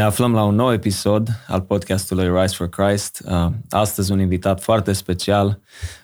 [0.00, 3.22] Ne aflăm la un nou episod al podcastului Rise for Christ.
[3.24, 5.60] Uh, astăzi un invitat foarte special,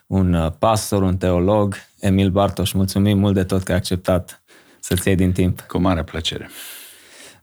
[0.07, 2.73] un uh, pastor, un teolog, Emil Bartoș.
[2.73, 4.43] Mulțumim mult de tot că ai acceptat
[4.81, 5.61] să-ți iei din timp.
[5.61, 6.51] Cu mare plăcere.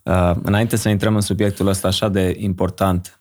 [0.04, 3.20] Uh, înainte să intrăm în subiectul ăsta așa de important,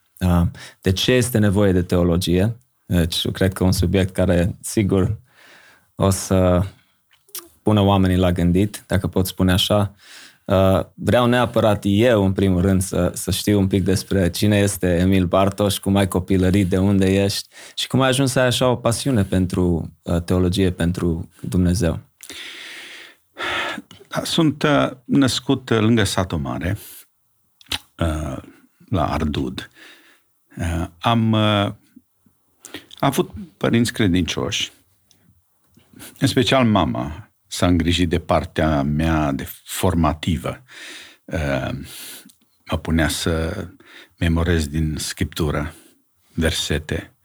[0.81, 2.57] de ce este nevoie de teologie?
[2.87, 5.19] Deci, cred că un subiect care, sigur,
[5.95, 6.63] o să
[7.63, 9.95] pună oamenii la gândit, dacă pot spune așa.
[10.53, 14.97] Uh, vreau neapărat eu, în primul rând, să, să știu un pic despre cine este
[14.97, 18.69] Emil Bartoș, cum ai copilărit, de unde ești și cum ai ajuns să ai așa
[18.69, 22.01] o pasiune pentru uh, teologie, pentru Dumnezeu.
[24.09, 26.79] Da, sunt uh, născut lângă satul mare,
[28.89, 29.71] la Ardud.
[30.99, 31.37] Am
[32.99, 34.73] avut părinți credincioși,
[36.19, 40.63] în special mama, s-a îngrijit de partea mea de formativă.
[41.25, 41.71] Uh,
[42.71, 43.67] mă punea să
[44.19, 45.75] memorez din scriptură
[46.35, 47.17] versete.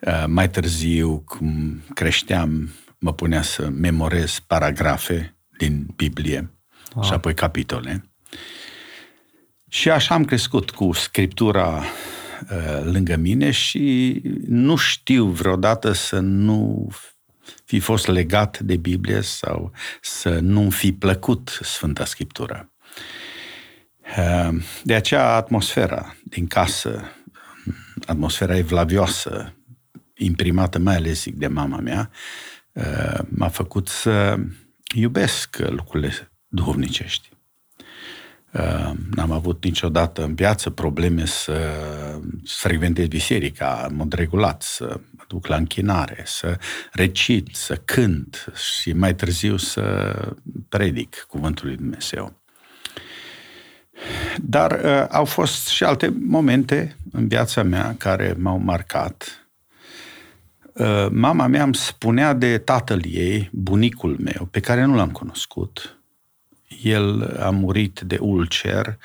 [0.00, 6.50] Uh, mai târziu, cum creșteam, mă punea să memorez paragrafe din Biblie
[6.94, 7.04] wow.
[7.04, 8.10] și apoi capitole.
[9.68, 16.88] Și așa am crescut cu scriptura uh, lângă mine și nu știu vreodată să nu
[17.64, 22.70] fi fost legat de Biblie sau să nu fi plăcut Sfânta Scriptură.
[24.16, 27.02] Ehm, de aceea atmosfera din casă,
[28.06, 29.54] atmosfera evlavioasă,
[30.14, 32.10] imprimată mai ales zic de mama mea,
[32.72, 34.38] ehm, m-a făcut să
[34.94, 37.35] iubesc lucrurile duhovnicești.
[39.14, 41.74] N-am avut niciodată în viață probleme să
[42.44, 46.58] frecventez biserica în mod regulat, să mă duc la închinare, să
[46.92, 50.14] recit, să cânt și mai târziu să
[50.68, 52.40] predic cuvântul lui Dumnezeu.
[54.36, 59.46] Dar uh, au fost și alte momente în viața mea care m-au marcat.
[60.72, 65.95] Uh, mama mea îmi spunea de tatăl ei, bunicul meu, pe care nu l-am cunoscut,
[66.82, 68.98] el a murit de ulcer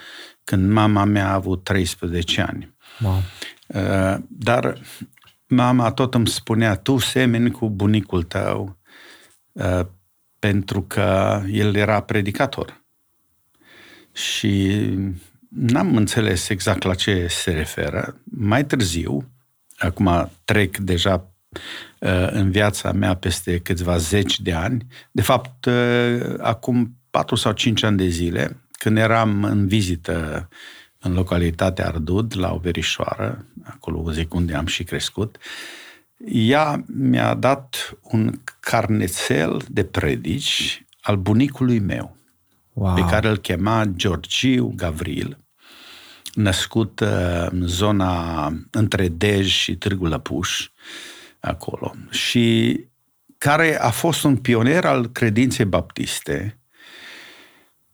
[0.44, 2.74] când mama mea a avut 13 ani.
[3.00, 3.22] Wow.
[3.68, 4.78] Uh, dar
[5.48, 8.78] mama tot îmi spunea, tu semeni cu bunicul tău,
[9.52, 9.86] uh,
[10.40, 12.84] pentru că el era predicator.
[14.14, 14.84] Și
[15.50, 18.22] n-am înțeles exact la ce se referă.
[18.24, 19.32] Mai târziu,
[19.78, 21.32] acum trec deja
[22.00, 25.70] uh, în viața mea peste câțiva zeci de ani, de fapt,
[26.38, 30.50] acum 4 sau 5 ani de zile, când eram în vizită
[31.00, 35.38] în localitatea Ardud, la o verișoară, acolo zic unde am și crescut,
[36.28, 42.16] ea mi-a dat un carnețel de predici al bunicului meu,
[42.74, 42.94] wow.
[42.94, 45.38] pe care îl chema Georgiu Gavril,
[46.34, 50.70] născut uh, în zona între Dej și Târgu Lăpuș,
[51.40, 52.80] acolo, și
[53.38, 56.61] care a fost un pionier al credinței baptiste,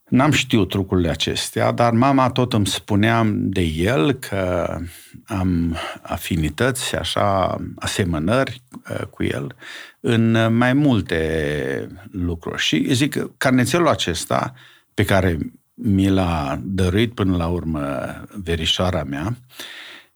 [0.07, 4.78] N-am știut trucurile acestea, dar mama tot îmi spunea de el că
[5.25, 9.56] am afinități, așa, asemănări uh, cu el
[10.00, 12.62] în mai multe lucruri.
[12.62, 14.53] Și zic că carnețelul acesta,
[14.94, 15.38] pe care
[15.73, 18.06] mi l-a dăruit până la urmă
[18.44, 19.38] verișoara mea,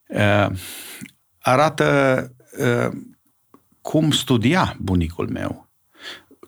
[0.07, 0.57] uh,
[1.40, 2.97] arată uh,
[3.81, 5.69] cum studia bunicul meu,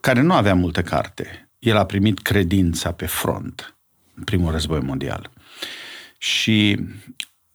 [0.01, 3.77] care nu avea multă carte el a primit credința pe front
[4.15, 5.31] în primul război mondial.
[6.17, 6.79] Și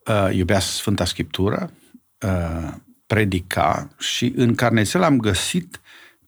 [0.06, 1.72] uh, iubea Sfânta Scriptură,
[2.20, 2.74] uh,
[3.06, 5.80] predica și în carnețel am găsit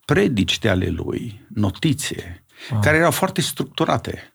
[0.05, 2.81] predici de ale lui, notițe, wow.
[2.81, 4.35] care erau foarte structurate.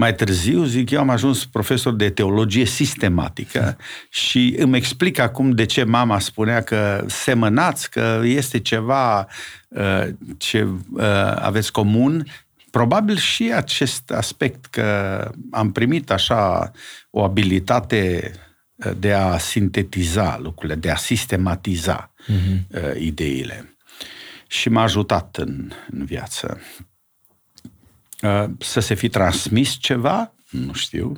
[0.00, 3.76] Mai târziu, zic eu, am ajuns profesor de teologie sistematică
[4.22, 9.26] și îmi explic acum de ce mama spunea că semănați, că este ceva
[9.68, 10.06] uh,
[10.38, 11.04] ce uh,
[11.34, 12.26] aveți comun.
[12.70, 16.72] Probabil și acest aspect că am primit așa
[17.10, 18.32] o abilitate
[18.74, 22.96] uh, de a sintetiza lucrurile, de a sistematiza uh-huh.
[22.98, 23.76] ideile.
[24.46, 26.60] Și m-a ajutat în, în viață.
[28.22, 31.16] Uh, să se fi transmis ceva, nu știu,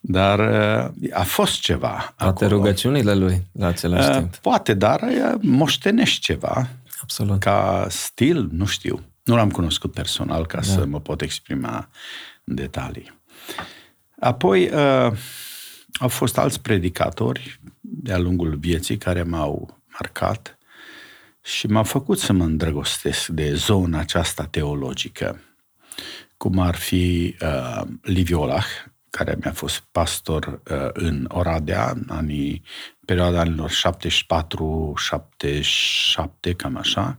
[0.00, 2.60] dar uh, a fost ceva Poate acolo.
[2.60, 4.36] rugăciunile lui la același uh, timp.
[4.36, 5.00] Poate, dar
[5.40, 6.68] moștenești ceva.
[7.02, 7.40] Absolut.
[7.40, 9.02] Ca stil, nu știu.
[9.22, 10.62] Nu l-am cunoscut personal ca da.
[10.62, 11.88] să mă pot exprima
[12.44, 13.20] în detalii.
[14.20, 14.70] Apoi
[15.92, 20.58] au fost alți predicatori de-a lungul vieții care m-au marcat
[21.42, 25.40] și m-au făcut să mă îndrăgostesc de zona aceasta teologică
[26.44, 28.66] cum ar fi uh, Liviu Olah,
[29.10, 32.62] care mi-a fost pastor uh, în Oradea, în anii,
[33.04, 33.74] perioada anilor 74-77,
[36.56, 37.18] cam așa,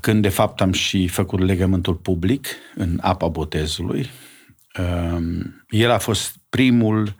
[0.00, 4.10] când de fapt am și făcut legământul public în apa botezului.
[4.78, 7.16] Um, el a fost primul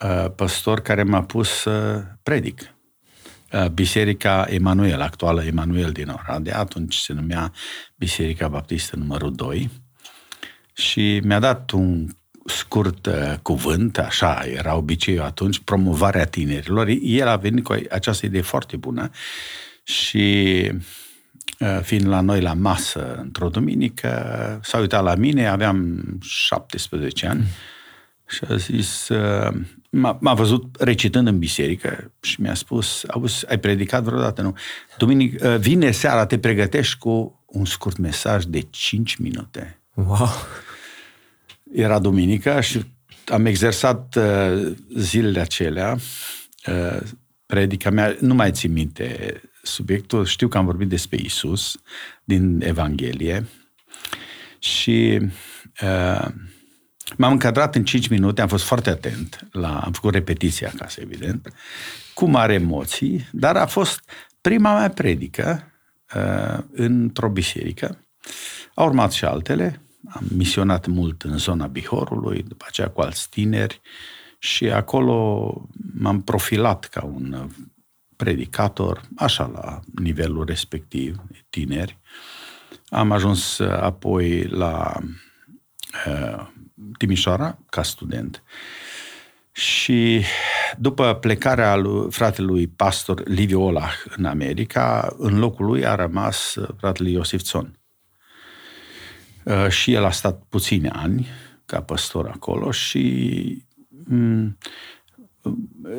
[0.00, 2.74] uh, păstor care m-a pus să predic.
[3.52, 7.52] Uh, Biserica Emanuel, actuală Emanuel din Oradea, atunci se numea
[7.96, 9.70] Biserica Baptistă numărul 2,
[10.72, 12.06] și mi-a dat un
[12.44, 16.88] scurt uh, cuvânt, așa era obiceiul atunci, promovarea tinerilor.
[17.02, 19.10] El a venit cu această idee foarte bună
[19.82, 20.70] și
[21.58, 27.44] uh, fiind la noi la masă într-o duminică, s-a uitat la mine, aveam 17 ani
[28.28, 33.58] și a zis, uh, m-a, m-a văzut recitând în biserică și mi-a spus, auzi, ai
[33.58, 34.56] predicat vreodată, nu?
[34.98, 39.80] Duminică, uh, vine seara, te pregătești cu un scurt mesaj de 5 minute.
[39.94, 40.28] Wow!
[41.72, 42.84] Era duminica și
[43.26, 45.98] am exersat uh, zilele acelea
[46.66, 47.00] uh,
[47.46, 51.80] predica mea, nu mai țin minte subiectul, știu că am vorbit despre Isus
[52.24, 53.46] din Evanghelie
[54.58, 55.18] și
[55.82, 56.26] uh,
[57.16, 61.52] m-am încadrat în 5 minute, am fost foarte atent, la, am făcut repetiție acasă, evident,
[62.14, 64.00] cu mare emoții, dar a fost
[64.40, 65.72] prima mea predică
[66.14, 68.04] uh, într-o biserică.
[68.74, 73.80] Au urmat și altele, am misionat mult în zona Bihorului, după aceea cu alți tineri
[74.38, 75.52] și acolo
[75.98, 77.48] m-am profilat ca un
[78.16, 81.98] predicator, așa la nivelul respectiv, tineri.
[82.88, 84.96] Am ajuns apoi la
[86.06, 86.46] uh,
[86.98, 88.42] Timișoara ca student.
[89.52, 90.24] Și
[90.78, 97.10] după plecarea lui fratelui pastor Liviu Olah în America, în locul lui a rămas fratele
[97.10, 97.78] Iosif Țon.
[99.42, 101.26] Uh, și el a stat puține ani
[101.66, 104.58] ca păstor acolo și mm,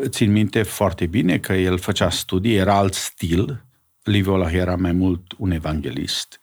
[0.06, 3.65] țin minte foarte bine că el făcea studii, era alt stil,
[4.03, 6.39] Liviu Olah era mai mult un evanghelist,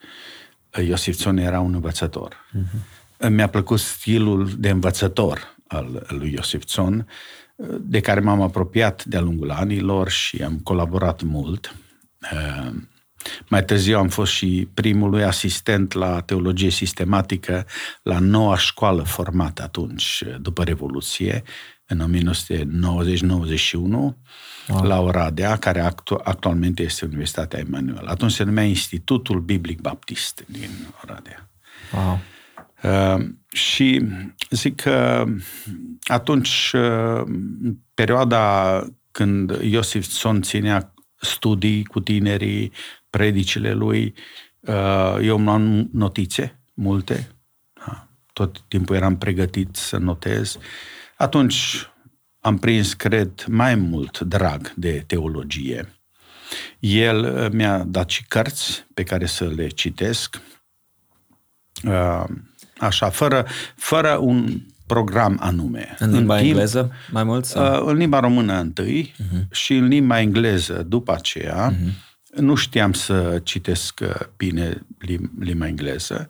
[0.87, 2.34] Iosif Țon era un învățător.
[2.34, 2.95] Uh-huh.
[3.28, 7.06] Mi-a plăcut stilul de învățător al lui Iosif Țon,
[7.80, 11.74] de care m-am apropiat de-a lungul anilor și am colaborat mult.
[12.32, 12.72] Uh,
[13.48, 17.66] mai târziu am fost și primul asistent la teologie sistematică
[18.02, 21.42] la noua școală formată atunci, după Revoluție,
[21.86, 22.20] în
[23.72, 24.14] 1990-91, wow.
[24.82, 28.06] la Oradea, care actu- actualmente este Universitatea Emanuel.
[28.06, 30.70] Atunci se numea Institutul Biblic Baptist din
[31.02, 31.50] Oradea.
[31.92, 32.19] Wow.
[32.82, 34.06] Uh, și
[34.50, 35.25] zic că
[36.02, 37.23] atunci, uh,
[37.94, 42.73] perioada când Iosif Son ținea studii cu tinerii,
[43.11, 44.14] predicile lui,
[44.61, 47.28] uh, eu îmi luam notițe, multe,
[47.73, 50.58] da, tot timpul eram pregătit să notez.
[51.17, 51.90] Atunci
[52.40, 56.00] am prins, cred, mai mult drag de teologie.
[56.79, 60.40] El uh, mi-a dat și cărți pe care să le citesc,
[61.84, 62.25] uh,
[62.78, 65.96] așa, fără, fără un program anume.
[65.99, 67.44] În limba în timp, engleză mai mult?
[67.44, 67.87] Sau?
[67.87, 69.49] În limba română întâi uh-huh.
[69.50, 71.73] și în limba engleză după aceea.
[71.73, 72.05] Uh-huh
[72.37, 74.86] nu știam să citesc uh, bine
[75.39, 76.29] limba engleză,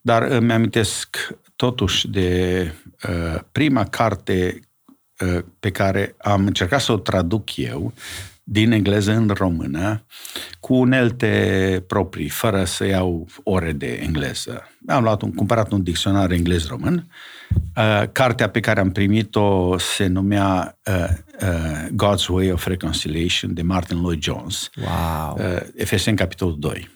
[0.00, 2.72] dar îmi amintesc totuși de
[3.08, 4.60] uh, prima carte
[5.20, 7.92] uh, pe care am încercat să o traduc eu
[8.50, 10.04] din engleză în română,
[10.60, 14.68] cu unelte proprii, fără să iau ore de engleză.
[14.86, 17.06] Am luat un, cumpărat un dicționar englez-român
[17.76, 21.08] Uh, cartea pe care am primit-o se numea uh,
[21.42, 24.70] uh, God's Way of Reconciliation de Martin Lloyd Jones.
[24.76, 25.36] Wow.
[25.38, 26.88] Uh, Efeseni, capitolul 2.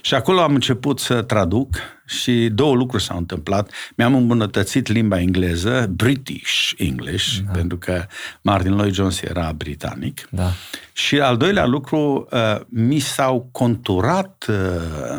[0.00, 3.70] Și acolo am început să traduc și două lucruri s-au întâmplat.
[3.96, 7.52] Mi-am îmbunătățit limba engleză, British English, da.
[7.52, 8.06] pentru că
[8.42, 10.28] Martin Lloyd Jones era britanic.
[10.30, 10.50] Da.
[10.92, 15.16] Și al doilea lucru, uh, mi s-au conturat uh,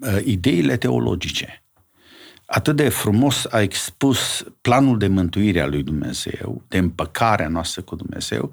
[0.00, 1.60] uh, ideile teologice
[2.50, 7.96] atât de frumos a expus planul de mântuire a lui Dumnezeu, de împăcarea noastră cu
[7.96, 8.50] Dumnezeu,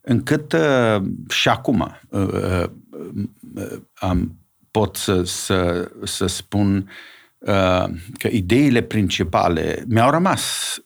[0.00, 2.64] încât uh, și acum uh, uh,
[3.54, 4.38] uh, am,
[4.74, 6.90] pot să, să, să spun
[7.38, 7.84] uh,
[8.18, 10.76] că ideile principale mi-au rămas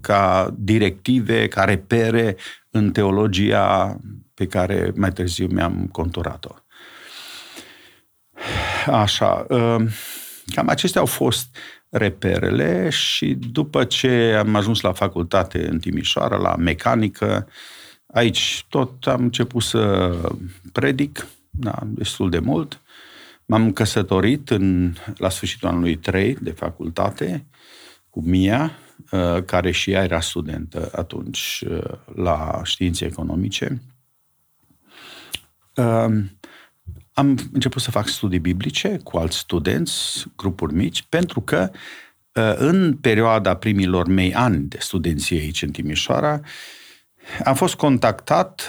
[0.00, 2.36] ca directive, ca repere
[2.70, 3.96] în teologia
[4.34, 6.54] pe care mai târziu mi-am conturat-o.
[8.86, 9.84] Așa, uh,
[10.54, 11.56] cam acestea au fost
[11.88, 17.48] reperele și după ce am ajuns la facultate în Timișoara, la mecanică,
[18.06, 20.12] aici tot am început să
[20.72, 22.81] predic, da, destul de mult.
[23.46, 27.46] M-am căsătorit în, la sfârșitul anului 3 de facultate
[28.10, 28.78] cu Mia,
[29.10, 33.82] uh, care și ea era studentă atunci uh, la științe economice.
[35.74, 36.38] Um,
[37.12, 41.70] am început să fac studii biblice cu alți studenți, grupuri mici, pentru că
[42.56, 46.40] în perioada primilor mei ani de studenție aici în Timișoara,
[47.44, 48.68] am fost contactat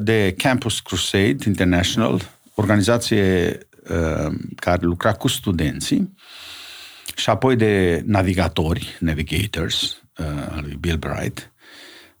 [0.00, 2.20] de Campus Crusade International,
[2.54, 3.58] organizație
[4.56, 6.14] care lucra cu studenții,
[7.16, 11.52] și apoi de navigatori, navigators, uh, al lui Bill Bright.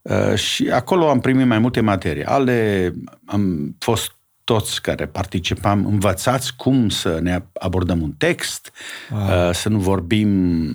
[0.02, 2.92] Uh, și acolo am primit mai multe materiale,
[3.24, 4.12] am fost
[4.44, 8.72] toți care participam învățați cum să ne abordăm un text,
[9.10, 9.48] wow.
[9.48, 10.70] Uh, să nu vorbim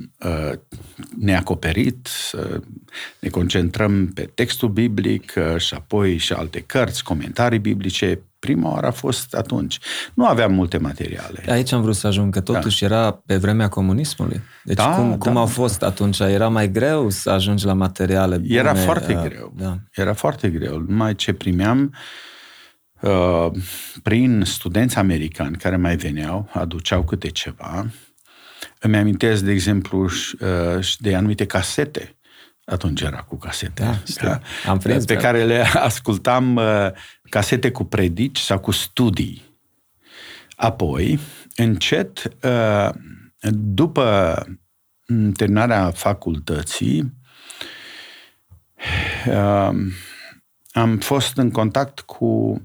[1.20, 2.62] neacoperit, să
[3.20, 8.92] ne concentrăm pe textul biblic și apoi și alte cărți, comentarii biblice, Prima oară a
[8.92, 9.80] fost atunci.
[10.14, 11.44] Nu aveam multe materiale.
[11.48, 12.86] Aici am vrut să ajung, că totuși da.
[12.96, 14.42] era pe vremea comunismului.
[14.64, 16.20] Deci da, cum, da, cum au fost atunci?
[16.20, 18.54] Era mai greu să ajungi la materiale bune?
[18.54, 19.54] Era foarte uh, greu.
[19.58, 19.78] Da.
[19.92, 20.78] Era foarte greu.
[20.88, 21.94] Numai ce primeam
[23.00, 23.48] uh,
[24.04, 27.86] prin studenți americani care mai veneau, aduceau câte ceva.
[28.80, 32.20] Îmi amintesc, de exemplu, uh, de anumite casete
[32.70, 33.84] atunci era cu casete.
[33.84, 34.40] Da, da?
[34.70, 35.20] Am prins, pe da.
[35.20, 36.64] care le ascultam uh,
[37.30, 39.58] casete cu predici sau cu studii.
[40.56, 41.20] Apoi,
[41.56, 42.90] încet, uh,
[43.52, 44.36] după
[45.34, 47.14] terminarea facultății,
[49.28, 49.72] uh,
[50.72, 52.62] am fost în contact cu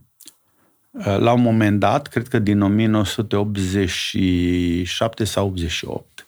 [1.03, 6.27] la un moment dat, cred că din 1987 sau 88,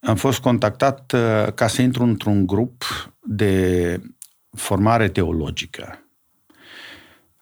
[0.00, 2.84] am fost contactat uh, ca să intru într-un grup
[3.20, 4.00] de
[4.50, 6.03] formare teologică.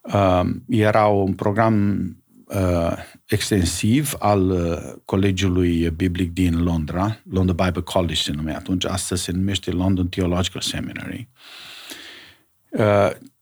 [0.02, 2.06] Uh, era un program
[2.44, 2.92] uh,
[3.26, 4.52] extensiv al
[5.04, 10.60] Colegiului Biblic din Londra, London Bible College se numea atunci, astăzi se numește London Theological
[10.60, 11.28] Seminary.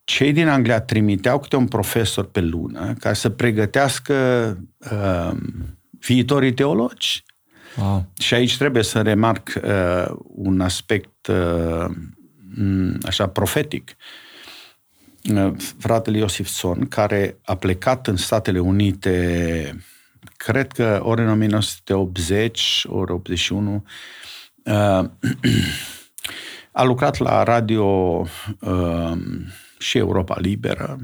[0.04, 4.58] Cei din Anglia trimiteau câte un profesor pe lună ca să pregătească
[6.00, 7.24] viitorii teologi
[7.76, 8.06] Wow.
[8.18, 11.90] Și aici trebuie să remarc uh, un aspect uh,
[13.02, 13.88] așa profetic.
[13.88, 14.29] Uh,
[15.78, 19.84] fratele Iosif Son, care a plecat în Statele Unite,
[20.36, 23.84] cred că ori în 1980, ori 81,
[24.64, 24.72] uh,
[26.72, 27.84] a lucrat la radio
[28.60, 29.12] uh,
[29.78, 30.98] și Europa Liberă,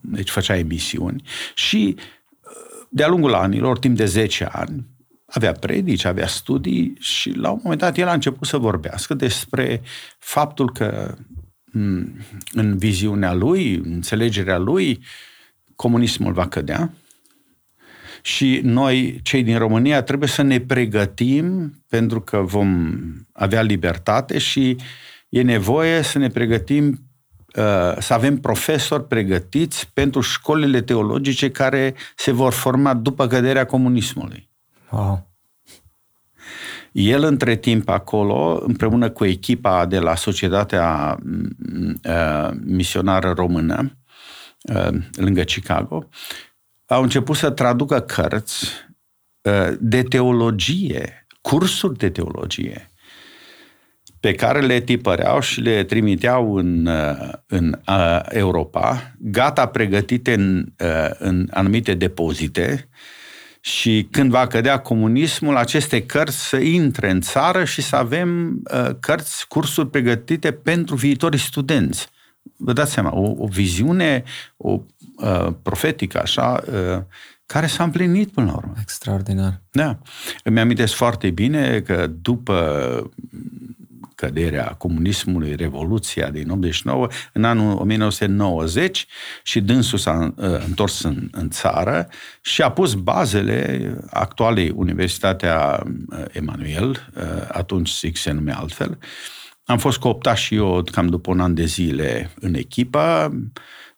[0.00, 1.22] deci făcea emisiuni
[1.54, 4.86] și uh, de-a lungul anilor, timp de 10 ani,
[5.26, 9.82] avea predici, avea studii și la un moment dat el a început să vorbească despre
[10.18, 11.14] faptul că
[12.52, 15.04] în viziunea lui, în înțelegerea lui,
[15.76, 16.92] comunismul va cădea
[18.22, 22.94] și noi, cei din România, trebuie să ne pregătim pentru că vom
[23.32, 24.76] avea libertate și
[25.28, 26.86] e nevoie să ne pregătim
[27.56, 34.48] uh, să avem profesori pregătiți pentru școlile teologice care se vor forma după căderea comunismului.
[34.90, 35.27] Wow.
[36.92, 43.98] El, între timp, acolo, împreună cu echipa de la Societatea mm, uh, Misionară Română,
[44.74, 46.08] uh, lângă Chicago,
[46.86, 48.66] au început să traducă cărți
[49.42, 52.90] uh, de teologie, cursuri de teologie,
[54.20, 56.88] pe care le tipăreau și le trimiteau în,
[57.46, 57.80] în
[58.28, 60.72] Europa, gata pregătite în,
[61.18, 62.88] în anumite depozite,
[63.60, 68.90] și când va cădea comunismul, aceste cărți să intre în țară și să avem uh,
[69.00, 72.08] cărți, cursuri pregătite pentru viitorii studenți.
[72.56, 74.22] Vă dați seama, o, o viziune
[74.56, 74.80] o,
[75.16, 77.02] uh, profetică așa, uh,
[77.46, 78.72] care s-a împlinit până la urmă.
[78.80, 79.60] Extraordinar.
[79.70, 79.98] Da.
[80.44, 83.10] Îmi amintesc foarte bine că după
[84.18, 89.06] căderea comunismului, Revoluția din 89, în anul 1990
[89.42, 92.08] și dânsul s-a uh, întors în, în țară
[92.40, 98.98] și a pus bazele actualei Universitatea uh, Emanuel, uh, atunci SIC se numea altfel.
[99.64, 103.32] Am fost cooptat și eu cam după un an de zile în echipă,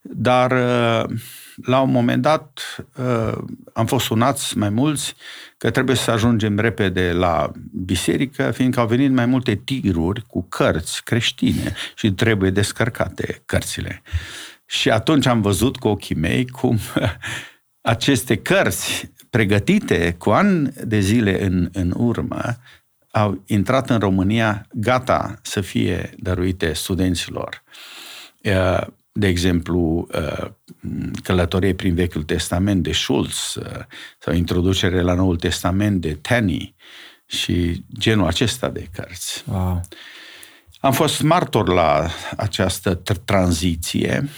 [0.00, 0.52] dar
[1.64, 2.76] la un moment dat
[3.72, 5.14] am fost sunați mai mulți
[5.60, 11.04] că trebuie să ajungem repede la biserică, fiindcă au venit mai multe tiruri cu cărți
[11.04, 14.02] creștine și trebuie descărcate cărțile.
[14.66, 16.78] Și atunci am văzut cu ochii mei cum
[17.94, 22.56] aceste cărți pregătite cu ani de zile în, în urmă
[23.10, 27.62] au intrat în România gata să fie dăruite studenților
[29.12, 30.50] de exemplu, uh,
[31.22, 33.84] călătorie prin Vechiul Testament de Schulz uh,
[34.18, 36.74] sau introducere la Noul Testament de Tenney
[37.26, 39.44] și genul acesta de cărți.
[39.46, 39.80] Wow.
[40.80, 44.28] Am fost martor la această tranziție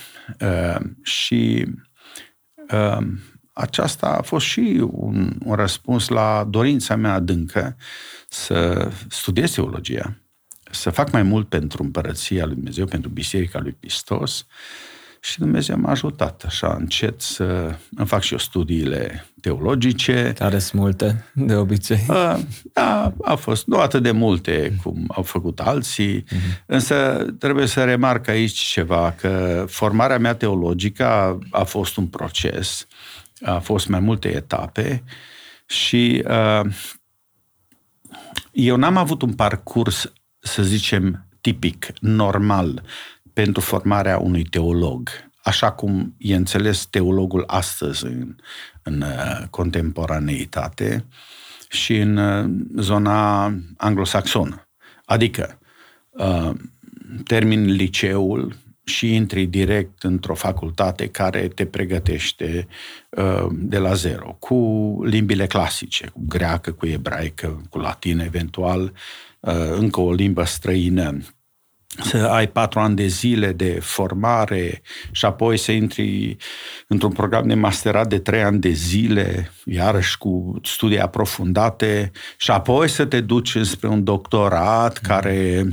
[0.40, 1.66] uh, și
[2.72, 3.06] uh,
[3.52, 7.76] aceasta a fost și un, un răspuns la dorința mea adâncă
[8.28, 10.21] să studiez teologia,
[10.72, 14.46] să fac mai mult pentru împărăția lui Dumnezeu, pentru Biserica lui Hristos
[15.24, 20.32] și Dumnezeu m-a ajutat așa încet să îmi fac și eu studiile teologice.
[20.38, 22.04] Care sunt multe, de obicei.
[22.08, 22.40] A,
[22.72, 26.64] da, a fost nu atât de multe cum au făcut alții, uh-huh.
[26.66, 32.86] însă trebuie să remarc aici ceva, că formarea mea teologică a, a fost un proces,
[33.40, 35.02] a fost mai multe etape
[35.66, 36.62] și a,
[38.52, 40.12] eu n-am avut un parcurs,
[40.42, 42.82] să zicem, tipic, normal,
[43.32, 45.10] pentru formarea unui teolog,
[45.42, 48.36] așa cum e înțeles teologul astăzi în,
[48.82, 51.04] în uh, contemporaneitate
[51.70, 53.44] și în uh, zona
[53.76, 54.68] anglosaxonă.
[55.04, 55.58] Adică,
[56.10, 56.50] uh,
[57.24, 62.66] termin liceul și intri direct într-o facultate care te pregătește
[63.50, 64.56] de la zero, cu
[65.04, 68.92] limbile clasice, cu greacă, cu ebraică, cu latină eventual,
[69.78, 71.18] încă o limbă străină
[72.00, 76.36] să ai patru ani de zile de formare și apoi să intri
[76.86, 82.88] într-un program de masterat de trei ani de zile, iarăși cu studii aprofundate și apoi
[82.88, 85.68] să te duci spre un doctorat care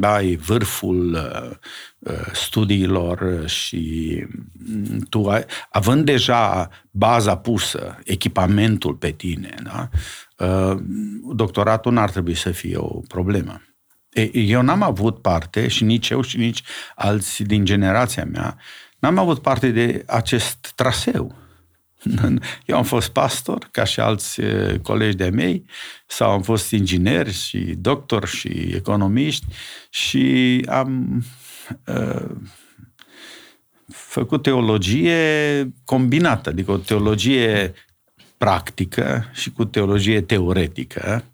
[0.00, 1.56] ai vârful uh,
[1.98, 9.88] uh, studiilor și mm, tu ai, având deja baza pusă, echipamentul pe tine, da?
[10.38, 10.76] Uh,
[11.34, 13.62] doctoratul n-ar trebui să fie o problemă.
[14.32, 16.62] Eu n-am avut parte, și nici eu și nici
[16.94, 18.58] alții din generația mea,
[18.98, 21.34] n-am avut parte de acest traseu.
[22.64, 24.40] Eu am fost pastor, ca și alți
[24.82, 25.64] colegi de mei,
[26.06, 29.46] sau am fost inginer și doctor și economiști
[29.90, 31.22] și am
[31.86, 32.30] uh,
[33.88, 37.74] făcut teologie combinată, adică o teologie
[38.38, 41.24] practică și cu teologie teoretică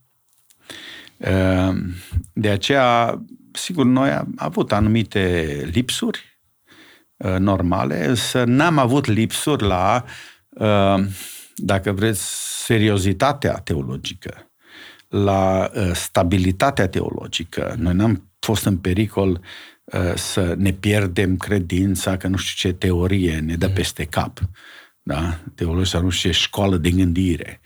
[1.23, 1.95] Ehm,
[2.33, 6.41] de aceea, sigur, noi am avut anumite lipsuri
[7.17, 10.05] eh, normale, însă n-am avut lipsuri la,
[10.59, 11.09] ehm,
[11.55, 12.23] dacă vreți,
[12.65, 14.51] seriozitatea teologică,
[15.09, 17.75] la eh, stabilitatea teologică.
[17.79, 19.41] Noi n-am fost în pericol
[19.85, 23.73] eh, să ne pierdem credința că nu știu ce teorie ne dă mm.
[23.73, 24.41] peste cap.
[25.03, 25.39] Da?
[25.55, 27.61] Teologia nu știu ce școală de gândire.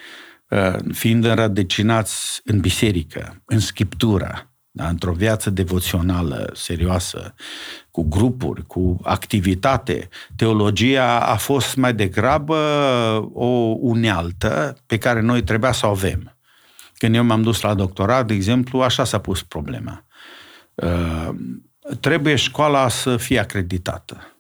[0.48, 4.88] Uh, fiind înrădăcinați în biserică, în scriptură, da?
[4.88, 7.34] într-o viață devoțională serioasă,
[7.90, 10.08] cu grupuri, cu activitate.
[10.36, 12.56] Teologia a fost mai degrabă
[13.32, 13.46] o
[13.80, 16.36] unealtă pe care noi trebuia să o avem.
[16.94, 20.04] Când eu m-am dus la doctorat, de exemplu, așa s-a pus problema.
[20.74, 21.28] Uh,
[22.00, 24.35] trebuie școala să fie acreditată.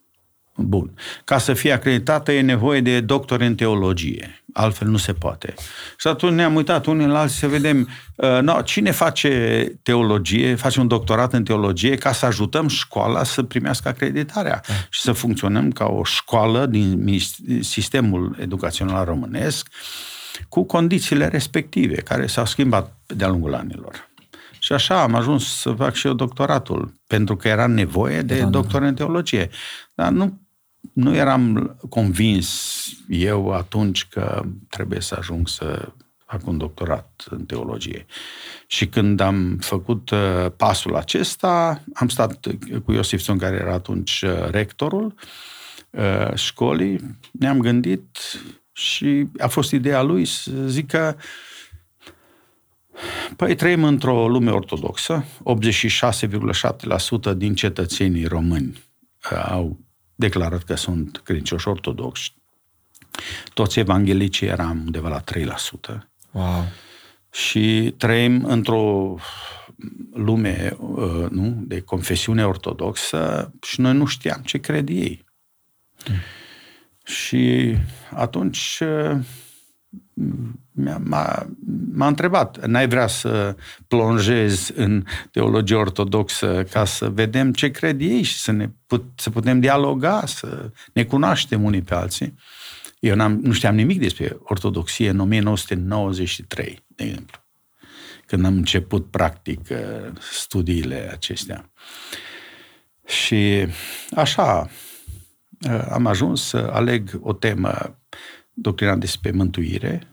[0.56, 0.90] Bun.
[1.24, 4.42] Ca să fie acreditată e nevoie de doctor în teologie.
[4.52, 5.54] Altfel nu se poate.
[5.96, 10.80] Și atunci ne-am uitat unii la alții să vedem uh, no, cine face teologie, face
[10.80, 14.74] un doctorat în teologie ca să ajutăm școala să primească acreditarea da.
[14.90, 17.18] și să funcționăm ca o școală din
[17.60, 19.68] sistemul educațional românesc
[20.48, 24.08] cu condițiile respective, care s-au schimbat de-a lungul anilor.
[24.58, 28.44] Și așa am ajuns să fac și eu doctoratul, pentru că era nevoie de da,
[28.44, 29.50] da, doctor în teologie.
[29.94, 30.40] Dar nu
[30.92, 32.72] nu eram convins
[33.08, 35.92] eu atunci că trebuie să ajung să
[36.26, 38.06] fac un doctorat în teologie.
[38.66, 42.46] Și când am făcut uh, pasul acesta, am stat
[42.84, 45.14] cu Iosif Țon, care era atunci uh, rectorul
[45.90, 48.18] uh, școlii, ne-am gândit
[48.72, 51.16] și a fost ideea lui să zică
[53.36, 55.24] Păi trăim într-o lume ortodoxă,
[57.30, 58.84] 86,7% din cetățenii români
[59.48, 59.85] au
[60.16, 62.34] declarat că sunt credincioși ortodoxi.
[63.54, 65.24] Toți evanghelicii eram undeva la
[65.94, 65.98] 3%.
[66.30, 66.64] Wow.
[67.30, 69.14] Și trăim într-o
[70.14, 75.24] lume uh, nu, de confesiune ortodoxă și noi nu știam ce cred ei.
[76.08, 76.14] Mm.
[77.04, 77.76] Și
[78.10, 79.18] atunci uh,
[80.98, 81.46] m-a,
[81.92, 83.56] m-a întrebat, n-ai vrea să
[83.88, 89.30] plonjezi în teologie ortodoxă ca să vedem ce cred ei și să, ne put, să
[89.30, 92.34] putem dialoga, să ne cunoaștem unii pe alții.
[92.98, 97.40] Eu n-am, nu știam nimic despre ortodoxie în 1993, de exemplu,
[98.26, 99.60] când am început practic
[100.32, 101.70] studiile acestea.
[103.06, 103.66] Și
[104.14, 104.70] așa
[105.90, 107.98] am ajuns să aleg o temă
[108.58, 110.08] doctrina despre mântuire,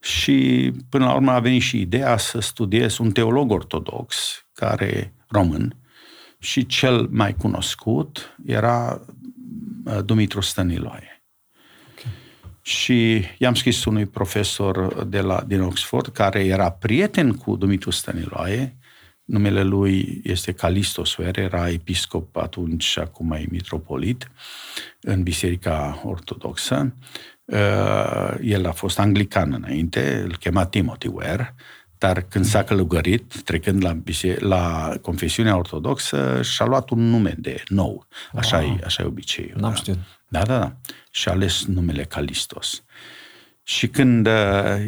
[0.00, 4.16] Și până la urmă a venit și ideea să studiez un teolog ortodox,
[4.52, 5.76] care român,
[6.38, 9.00] și cel mai cunoscut era
[9.84, 11.22] uh, Dumitru Stăniloae.
[11.92, 12.12] Okay.
[12.62, 18.76] Și i-am scris unui profesor de la, din Oxford, care era prieten cu Dumitru Stăniloae,
[19.26, 24.30] numele lui este Calisto Suere, era episcop atunci și acum e mitropolit
[25.00, 26.94] în Biserica Ortodoxă.
[27.44, 31.54] Uh, el a fost anglican înainte, îl chema Timothy Ware,
[31.98, 33.96] dar când s-a călugărit, trecând la,
[34.38, 38.06] la confesiunea ortodoxă, și-a luat un nume de nou.
[38.34, 38.78] Așa, wow.
[38.80, 39.60] e, așa e obiceiul.
[39.60, 39.76] N-am da.
[39.76, 39.98] știut.
[40.28, 40.76] Da, da, da.
[41.10, 42.82] Și-a ales numele Calistos.
[43.68, 44.32] Și când uh,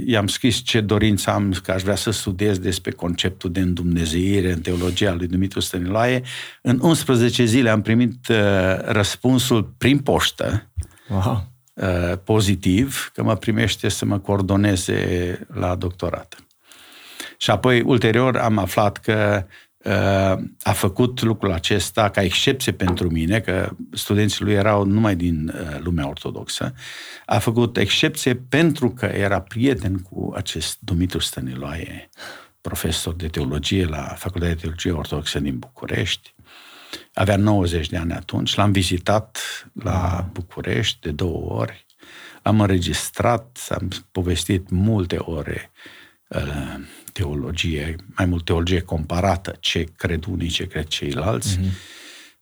[0.05, 4.61] i-am scris ce dorință am, că aș vrea să studiez despre conceptul de îndumnezeire în
[4.61, 6.23] teologia lui Dumitru Stăniloae,
[6.63, 8.37] în 11 zile am primit uh,
[8.85, 10.71] răspunsul prin poștă,
[11.09, 11.47] wow.
[11.75, 16.45] uh, pozitiv, că mă primește să mă coordoneze la doctorat.
[17.37, 19.68] Și apoi, ulterior, am aflat că uh,
[20.63, 25.79] a făcut lucrul acesta ca excepție pentru mine, că studenții lui erau numai din uh,
[25.81, 26.75] lumea ortodoxă,
[27.27, 32.09] a făcut excepție pentru că era prieten cu acest Dumitru Stăniloae,
[32.61, 36.35] profesor de teologie la Facultatea de Teologie Ortodoxă din București.
[37.15, 39.39] Avea 90 de ani atunci, l-am vizitat
[39.73, 41.87] la București de două ori,
[42.43, 45.71] am înregistrat, am povestit multe ore
[46.29, 46.81] uh,
[47.19, 51.59] teologie, mai mult teologie comparată, ce cred unii, ce cred ceilalți.
[51.59, 51.73] Mm-hmm.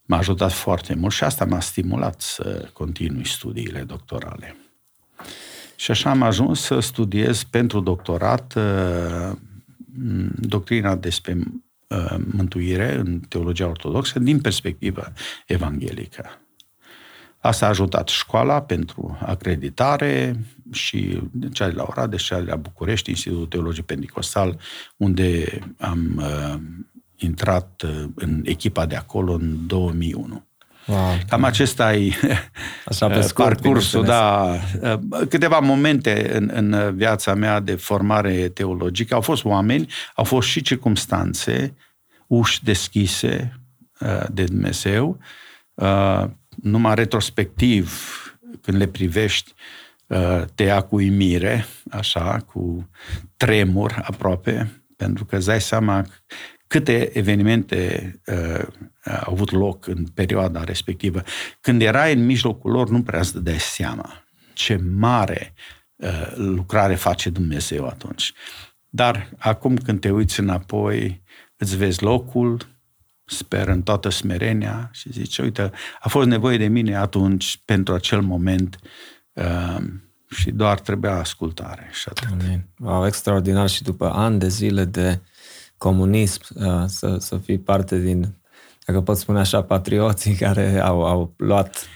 [0.05, 4.57] M-a ajutat foarte mult și asta m-a stimulat să continui studiile doctorale.
[5.77, 9.33] Și așa am ajuns să studiez pentru doctorat uh,
[10.41, 11.39] doctrina despre
[11.87, 15.13] uh, mântuire în teologia ortodoxă din perspectivă
[15.47, 16.41] evanghelică.
[17.39, 20.37] Asta a ajutat școala pentru acreditare
[20.73, 21.23] și
[21.53, 24.59] cea de la Oradea și cea de la București, Institutul Teologic Pentecostal,
[24.97, 26.61] unde am uh,
[27.17, 30.45] intrat uh, în echipa de acolo în 2001.
[30.87, 31.19] Wow.
[31.29, 32.13] Cam acesta e
[32.87, 34.55] Așa pe uh, scurt, parcursul, da.
[34.81, 39.15] Uh, câteva momente în, în viața mea de formare teologică.
[39.15, 41.75] Au fost oameni, au fost și circumstanțe,
[42.27, 43.61] uși deschise
[44.31, 45.19] de Dumnezeu,
[46.71, 48.11] numai retrospectiv,
[48.61, 49.53] când le privești,
[50.07, 52.91] uh, te ia cu uimire, așa, cu
[53.37, 56.07] tremur aproape, pentru că îți dai seama
[56.67, 58.67] câte evenimente uh,
[59.25, 61.23] au avut loc în perioada respectivă.
[61.61, 65.55] Când erai în mijlocul lor, nu prea îți dai seama ce mare
[65.97, 68.33] uh, lucrare face Dumnezeu atunci.
[68.89, 71.23] Dar acum când te uiți înapoi,
[71.57, 72.76] îți vezi locul,
[73.27, 78.21] sper în toată smerenia și zice, uite, a fost nevoie de mine atunci pentru acel
[78.21, 78.79] moment
[79.33, 79.85] uh,
[80.31, 82.29] și doar trebuia ascultare și atât.
[82.31, 82.65] Amin.
[82.79, 85.21] Wow, extraordinar și după ani de zile de
[85.77, 88.35] comunism uh, să, să fii parte din,
[88.85, 91.87] dacă pot spune așa, patrioții care au, au luat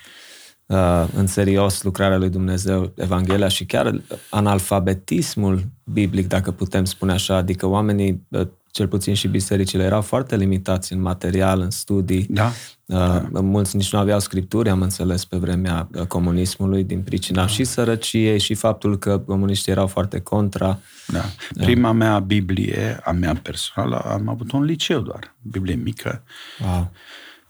[0.66, 7.36] uh, în serios lucrarea lui Dumnezeu, Evanghelia și chiar analfabetismul biblic, dacă putem spune așa,
[7.36, 12.26] adică oamenii uh, cel puțin și bisericile, erau foarte limitați în material, în studii.
[12.28, 12.46] Da.
[12.84, 12.96] Uh,
[13.30, 13.40] da.
[13.40, 17.46] Mulți nici nu aveau scripturi, am înțeles, pe vremea uh, comunismului, din pricina da.
[17.46, 20.78] și sărăciei și faptul că comuniștii erau foarte contra.
[21.06, 21.24] Da.
[21.54, 26.22] Prima mea Biblie, a mea personală, am avut un liceu doar, Biblie mică,
[26.64, 26.92] wow.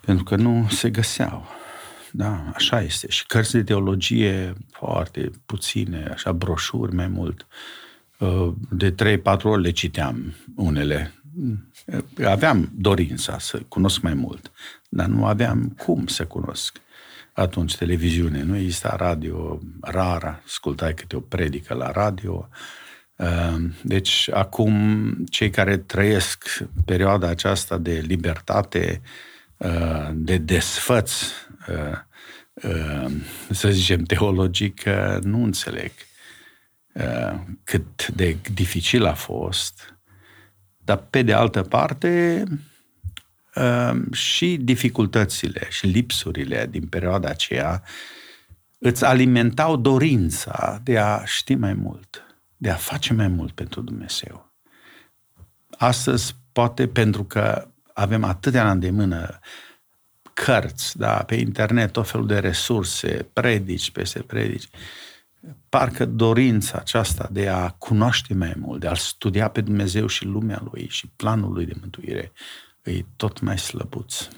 [0.00, 1.46] pentru că nu se găseau.
[2.12, 3.06] Da, așa este.
[3.08, 7.40] Și cărți de teologie foarte puține, așa broșuri mai mult.
[7.40, 7.89] Uh,
[8.70, 11.14] de 3-4 ori le citeam unele.
[12.24, 14.50] Aveam dorința să cunosc mai mult,
[14.88, 16.76] dar nu aveam cum să cunosc.
[17.32, 22.48] Atunci televiziune, nu exista radio rar, ascultai câte o predică la radio.
[23.16, 29.00] Uh, deci acum cei care trăiesc perioada aceasta de libertate,
[29.56, 31.12] uh, de desfăț,
[33.50, 34.82] să zicem teologic,
[35.22, 36.09] nu înțeleg Uh,
[37.64, 39.94] cât de dificil a fost,
[40.84, 42.44] dar pe de altă parte
[43.54, 47.82] uh, și dificultățile și lipsurile din perioada aceea
[48.78, 54.52] îți alimentau dorința de a ști mai mult, de a face mai mult pentru Dumnezeu.
[55.78, 59.38] Astăzi, poate pentru că avem atâtea la îndemână
[60.34, 64.68] cărți, da, pe internet, tot felul de resurse, predici peste predici,
[65.68, 70.62] parcă dorința aceasta de a cunoaște mai mult, de a studia pe Dumnezeu și lumea
[70.70, 72.32] Lui și planul Lui de mântuire,
[72.82, 74.14] e tot mai slăbuț.
[74.24, 74.28] 100%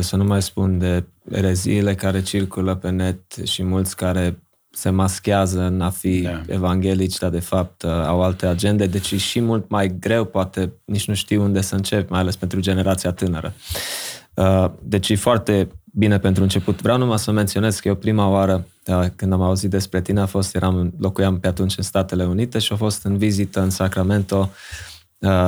[0.00, 5.60] să nu mai spun de ereziile care circulă pe net și mulți care se maschează
[5.60, 6.42] în a fi da.
[6.46, 10.72] evanghelici, dar de fapt uh, au alte agende, deci e și mult mai greu, poate
[10.84, 13.52] nici nu știu unde să încep, mai ales pentru generația tânără.
[14.34, 16.80] Uh, deci e foarte bine pentru început.
[16.80, 18.71] Vreau numai să menționez că eu prima oară uh,
[19.16, 22.72] când am auzit despre tine a fost, eram, locuiam pe atunci în Statele Unite și
[22.72, 24.50] a fost în vizită în Sacramento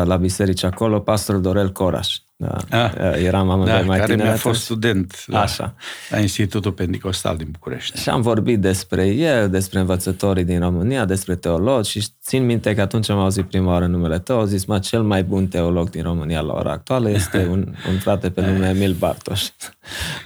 [0.05, 2.19] la biserici acolo, pastorul Dorel Coraș.
[2.37, 2.57] Da.
[2.71, 2.93] Ah,
[3.23, 4.29] Eram amândoi da, mai care tineri.
[4.29, 5.75] mi-a fost student la, Așa.
[6.11, 8.01] la Institutul Pentecostal din București.
[8.01, 12.81] Și am vorbit despre el, despre învățătorii din România, despre teologi și țin minte că
[12.81, 16.03] atunci am auzit prima oară numele tău, au zis, mă, cel mai bun teolog din
[16.03, 19.43] România la ora actuală este un, un frate pe nume Emil Bartoș.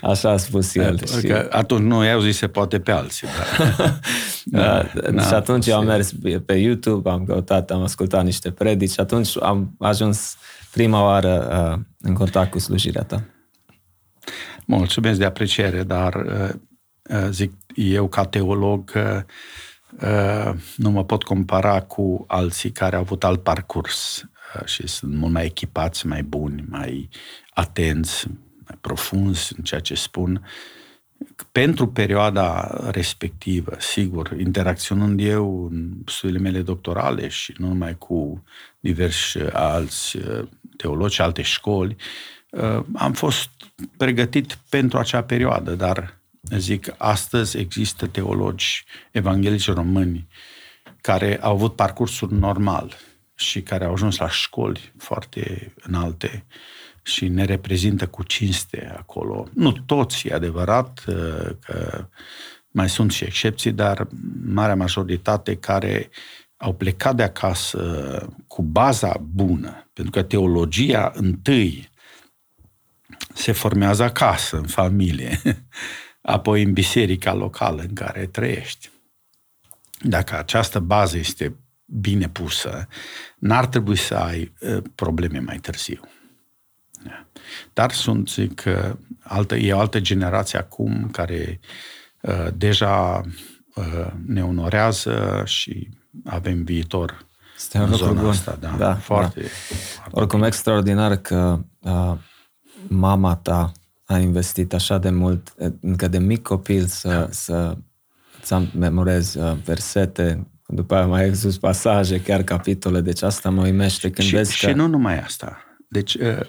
[0.02, 1.06] Așa a spus el.
[1.06, 1.26] și...
[1.26, 3.28] Că atunci nu i-au zis se poate pe alții.
[4.44, 4.92] Dar...
[5.12, 6.12] da, și atunci eu am mers
[6.46, 10.36] pe YouTube, am căutat, am ascultat niște predici și atunci am ajuns
[10.70, 13.24] prima oară uh, în contact cu slujirea ta.
[14.66, 16.50] Mulțumesc de apreciere, dar uh,
[17.02, 18.92] uh, zic eu ca teolog
[20.76, 24.24] nu mă pot compara cu alții care au avut alt parcurs
[24.64, 27.08] și sunt mult mai echipați, mai buni, mai
[27.54, 28.26] atenți,
[28.66, 30.46] mai profunzi în ceea ce spun.
[31.52, 38.44] Pentru perioada respectivă, sigur, interacționând eu în studiile mele doctorale și nu numai cu
[38.80, 40.18] diversi alți
[40.76, 41.96] teologi, alte școli,
[42.50, 43.50] uh, am fost
[43.96, 46.18] pregătit pentru acea perioadă, dar
[46.56, 50.28] zic, astăzi există teologi evanghelici români
[51.00, 52.96] care au avut parcursul normal
[53.34, 56.44] și care au ajuns la școli foarte înalte
[57.08, 59.48] și ne reprezintă cu cinste acolo.
[59.54, 62.08] Nu toți, e adevărat uh, că
[62.70, 64.06] mai sunt și excepții, dar
[64.44, 66.10] marea majoritate care
[66.56, 67.82] au plecat de acasă
[68.46, 71.90] cu baza bună, pentru că teologia întâi
[73.34, 75.40] se formează acasă, în familie,
[76.36, 78.90] apoi în biserica locală în care trăiești.
[80.00, 82.88] Dacă această bază este bine pusă,
[83.38, 86.00] n-ar trebui să ai uh, probleme mai târziu.
[87.72, 88.62] Dar sunt, zic,
[89.20, 91.60] altă, e o altă generație acum care
[92.20, 93.22] uh, deja
[93.74, 95.88] uh, ne onorează și
[96.24, 98.28] avem viitor este un lucru bun.
[98.28, 99.46] Asta, da, da, foarte, da.
[99.94, 102.14] foarte Oricum, extraordinar că uh,
[102.88, 103.72] mama ta
[104.04, 107.28] a investit așa de mult, încă de mic copil, să, da.
[107.30, 107.76] să
[108.42, 114.10] să memorezi uh, versete, după aia mai exus pasaje, chiar capitole, deci asta mă uimește
[114.10, 114.70] când și, vezi și că...
[114.70, 115.56] Și nu numai asta.
[115.88, 116.40] Deci, uh,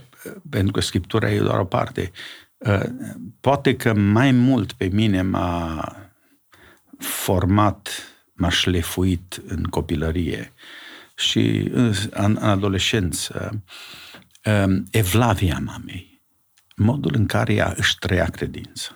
[0.49, 2.11] pentru că Scriptura e doar o parte,
[2.57, 2.83] uh,
[3.39, 5.95] poate că mai mult pe mine m-a
[6.97, 7.89] format
[8.33, 10.53] m-a șlefuit în copilărie
[11.15, 13.63] și în, în adolescență
[14.45, 16.21] um, evlavia mamei,
[16.75, 18.91] modul în care ea își trăia credința.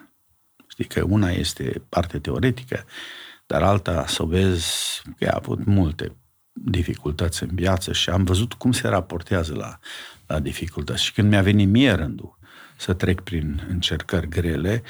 [0.68, 2.86] Știi că una este parte teoretică,
[3.46, 6.16] dar alta să vezi că a avut multe
[6.54, 9.80] dificultăți în viață și am văzut cum se raportează la,
[10.28, 11.04] la dificultăți.
[11.04, 12.38] Și când mi-a venit mie rândul
[12.78, 14.84] să trec prin încercări grele,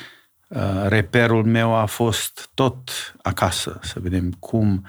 [0.53, 2.89] Uh, reperul meu a fost tot
[3.21, 4.85] acasă, să vedem cum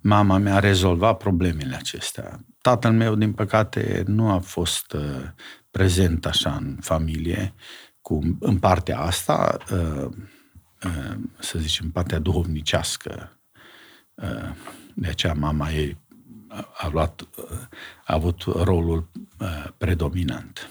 [0.00, 2.44] mama mea a rezolvat problemele acestea.
[2.60, 5.22] Tatăl meu, din păcate, nu a fost uh,
[5.70, 7.54] prezent așa în familie,
[8.00, 10.08] cu, în partea asta, uh,
[11.38, 13.40] să zicem, partea duhovnicească.
[14.94, 15.96] De aceea mama ei
[16.72, 17.28] a, luat,
[18.04, 19.08] a avut rolul
[19.78, 20.70] predominant.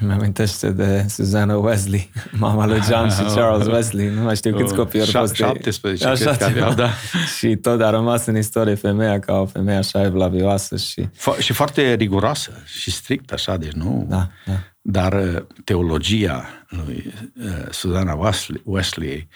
[0.00, 4.08] Îmi amintește de Susanna Wesley, mama lui John și Charles Wesley.
[4.08, 5.34] Nu mai știu câți oh, copii au fost.
[5.34, 6.90] 17, așa cred că aveau, da.
[7.38, 10.76] și tot a rămas în istorie femeia ca o femeie așa evlavioasă.
[10.76, 11.06] Și...
[11.06, 14.06] Fo- și foarte riguroasă și strict așa, deci nu...
[14.08, 14.52] Da, da.
[14.80, 17.12] Dar uh, teologia lui
[17.44, 19.28] uh, Susanna Wesley, Wesley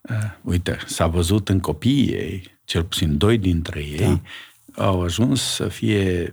[0.00, 4.20] uh, uite, s-a văzut în copiii ei, cel puțin doi dintre ei, da.
[4.76, 6.30] Au ajuns să fie...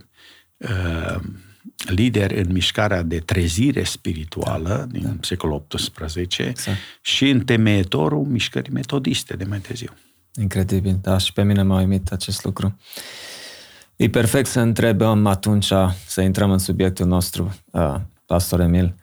[0.57, 1.19] Uh,
[1.85, 5.15] lider în mișcarea de trezire spirituală da, din da.
[5.21, 6.77] secolul XVIII exact.
[7.01, 9.89] și întemeietorul mișcării metodiste de mai târziu.
[10.41, 12.77] Incredibil, da, și pe mine m-a uimit acest lucru.
[13.95, 15.71] E perfect să întrebăm atunci,
[16.07, 18.95] să intrăm în subiectul nostru, uh, Pastor Emil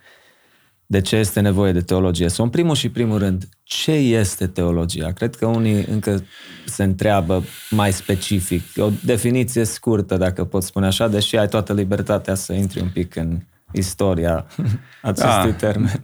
[0.90, 2.28] de ce este nevoie de teologie.
[2.28, 5.12] Sau în primul și primul rând, ce este teologia?
[5.12, 6.24] Cred că unii încă
[6.66, 8.62] se întreabă mai specific.
[8.76, 13.16] O definiție scurtă, dacă pot spune așa, deși ai toată libertatea să intri un pic
[13.16, 13.38] în
[13.72, 14.46] istoria
[15.02, 16.02] acestui da, termen.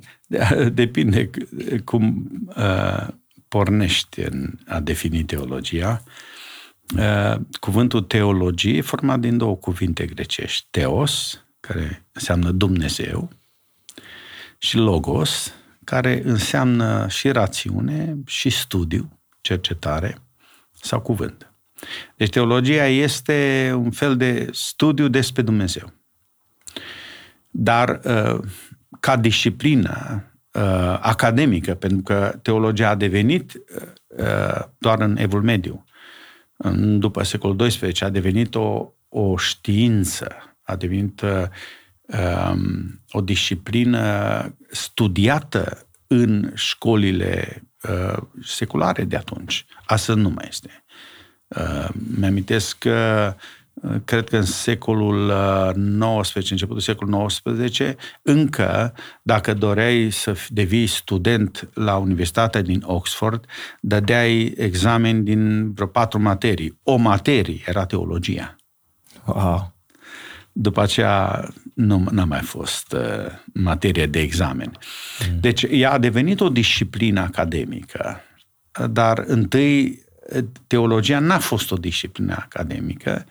[0.72, 1.31] Depinde
[1.85, 3.07] cum uh,
[3.49, 6.03] pornești în a defini teologia.
[6.96, 10.66] Uh, cuvântul teologie e format din două cuvinte grecești.
[10.70, 13.31] Teos, care înseamnă Dumnezeu,
[14.66, 20.18] și logos, care înseamnă și rațiune, și studiu, cercetare,
[20.72, 21.52] sau cuvânt.
[22.16, 25.92] Deci teologia este un fel de studiu despre Dumnezeu.
[27.50, 28.40] Dar uh,
[29.00, 33.52] ca disciplină uh, academică, pentru că teologia a devenit
[34.07, 35.85] uh, doar în Evul Mediu,
[36.98, 41.50] după secolul XII, a devenit o, o știință, a devenit um,
[43.10, 47.62] o disciplină studiată în școlile
[48.42, 49.64] seculare de atunci.
[49.84, 50.84] Astăzi nu mai este.
[51.48, 51.88] Uh,
[52.18, 53.34] mi-amintesc că
[53.74, 55.32] uh, cred că în secolul
[56.22, 57.80] XIX, uh, începutul secolului XIX,
[58.22, 63.44] încă, dacă doreai să devii student la Universitatea din Oxford,
[63.80, 66.78] dădeai examen din vreo patru materii.
[66.82, 68.56] O materie era teologia.
[69.24, 69.75] Wow.
[70.58, 74.78] După aceea nu n-a mai fost uh, materie de examen.
[75.30, 75.40] Mm.
[75.40, 78.20] Deci ea a devenit o disciplină academică,
[78.90, 80.04] dar întâi
[80.66, 83.26] teologia n-a fost o disciplină academică,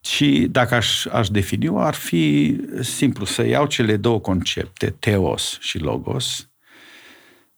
[0.00, 5.78] ci dacă aș, aș defini-o, ar fi simplu să iau cele două concepte, teos și
[5.78, 6.48] logos.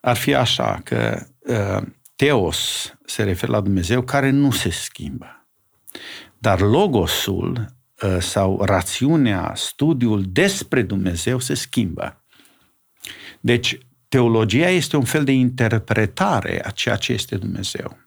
[0.01, 5.47] Ar fi așa că uh, teos se referă la Dumnezeu care nu se schimbă.
[6.39, 7.79] Dar logosul uh,
[8.19, 12.25] sau rațiunea, studiul despre Dumnezeu se schimbă.
[13.41, 17.99] Deci, teologia este un fel de interpretare a ceea ce este Dumnezeu.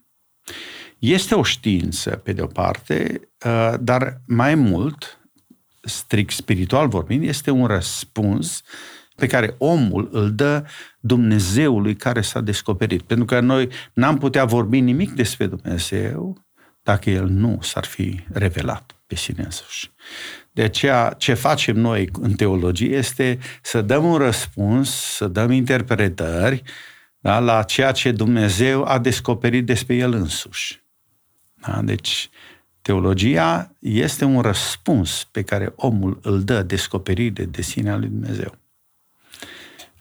[0.99, 5.19] Este o știință, pe de o parte, uh, dar mai mult,
[5.82, 8.62] strict spiritual vorbind, este un răspuns
[9.15, 10.65] pe care omul îl dă
[10.99, 13.01] Dumnezeului care s-a descoperit.
[13.01, 16.38] Pentru că noi n-am putea vorbi nimic despre Dumnezeu
[16.84, 19.91] dacă El nu s-ar fi revelat pe sine însuși.
[20.52, 26.63] De aceea, ce facem noi în teologie este să dăm un răspuns, să dăm interpretări
[27.19, 30.82] da, la ceea ce Dumnezeu a descoperit despre El însuși.
[31.54, 31.82] Da?
[31.84, 32.30] Deci,
[32.82, 38.56] teologia este un răspuns pe care omul îl dă descoperire de sine al lui Dumnezeu.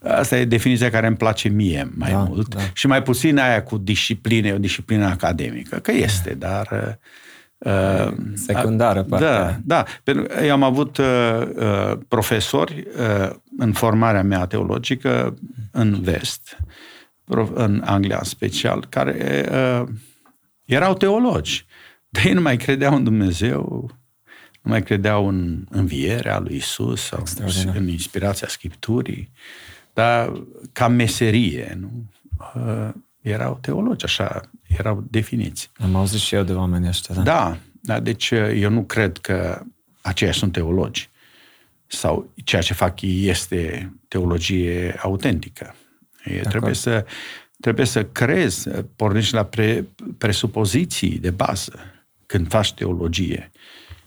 [0.03, 2.61] Asta e definiția care îmi place mie mai da, mult da.
[2.75, 6.99] și mai puțin aia cu discipline, o disciplină academică, că este, dar...
[7.65, 9.43] Uh, Secundară, partea.
[9.43, 9.85] Da, da.
[10.03, 11.07] Pentru că eu am avut uh,
[11.57, 15.35] uh, profesori uh, în formarea mea teologică
[15.71, 16.57] în vest,
[17.55, 19.89] în Anglia în special, care uh,
[20.65, 21.67] erau teologi.
[22.09, 23.91] Dar ei nu mai credeau în Dumnezeu,
[24.63, 27.25] nu mai credeau în învierea lui Isus sau
[27.75, 29.33] în inspirația Scripturii,
[29.93, 30.33] dar
[30.73, 32.05] ca meserie, nu?
[32.55, 32.89] Uh,
[33.21, 34.41] erau teologi, așa
[34.79, 35.71] erau definiți.
[35.77, 37.23] Am auzit și eu de oameni ăștia, da?
[37.23, 39.63] Da, da deci uh, eu nu cred că
[40.01, 41.11] aceia sunt teologi
[41.87, 45.75] sau ceea ce fac ei este teologie autentică.
[46.49, 47.05] trebuie să
[47.61, 49.87] trebuie să crezi, pornești la pre,
[50.19, 51.73] presupoziții de bază
[52.27, 53.51] când faci teologie.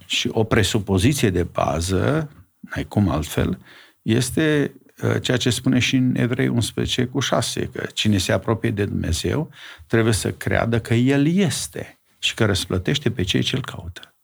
[0.06, 2.30] Și o presupoziție de bază,
[2.69, 3.58] ai cum altfel,
[4.01, 4.85] este uh,
[5.22, 9.50] ceea ce spune și în Evrei 11 cu 6, că cine se apropie de Dumnezeu
[9.88, 14.16] trebuie să creadă că El este și că răsplătește pe cei ce îl caută.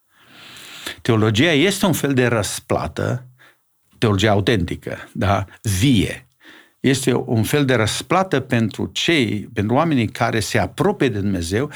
[1.02, 3.26] Teologia este un fel de răsplată,
[3.98, 5.46] teologia autentică, da?
[5.80, 6.28] vie,
[6.80, 11.72] este un fel de răsplată pentru cei, pentru oamenii care se apropie de Dumnezeu,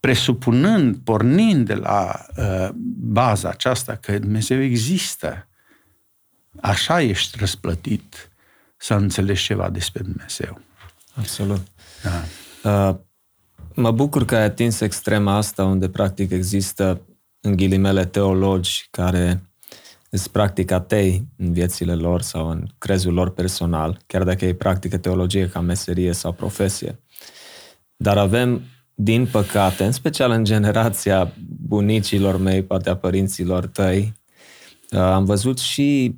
[0.00, 5.48] presupunând, pornind de la uh, baza aceasta că Dumnezeu există.
[6.60, 8.31] Așa ești răsplătit
[8.82, 10.60] să înțelegi ceva despre Dumnezeu.
[11.14, 11.60] Absolut.
[12.02, 12.88] Da.
[12.88, 12.96] Uh,
[13.74, 17.00] mă bucur că ai atins extrema asta unde practic există
[17.40, 19.42] în ghilimele teologi care
[20.10, 24.98] sunt practic atei în viețile lor sau în crezul lor personal, chiar dacă ei practică
[24.98, 27.00] teologie ca meserie sau profesie.
[27.96, 28.62] Dar avem,
[28.94, 31.32] din păcate, în special în generația
[31.66, 34.14] bunicilor mei, poate a părinților tăi,
[34.90, 36.16] uh, am văzut și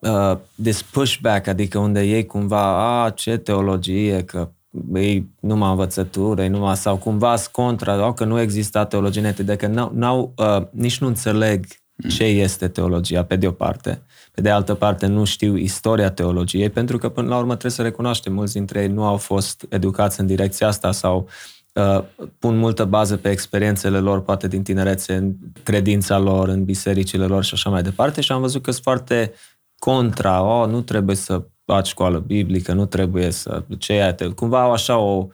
[0.00, 4.48] uh, this pushback, adică unde ei cumva, a, ce teologie, că
[4.94, 9.66] ei numai învățătură, ei numai, sau cumva contra, o, că nu există teologie, de că
[9.66, 11.66] n-au, n-au, uh, nici nu înțeleg
[12.08, 14.02] ce este teologia, pe de o parte.
[14.32, 17.82] Pe de altă parte, nu știu istoria teologiei, pentru că, până la urmă, trebuie să
[17.82, 21.28] recunoaștem, mulți dintre ei nu au fost educați în direcția asta sau
[21.74, 22.02] uh,
[22.38, 27.44] pun multă bază pe experiențele lor, poate din tinerețe, în credința lor, în bisericile lor
[27.44, 29.32] și așa mai departe și am văzut că sunt foarte
[29.80, 33.62] contra, oh, nu trebuie să faci școală biblică, nu trebuie să...
[33.78, 35.26] Ce e, cumva au așa o,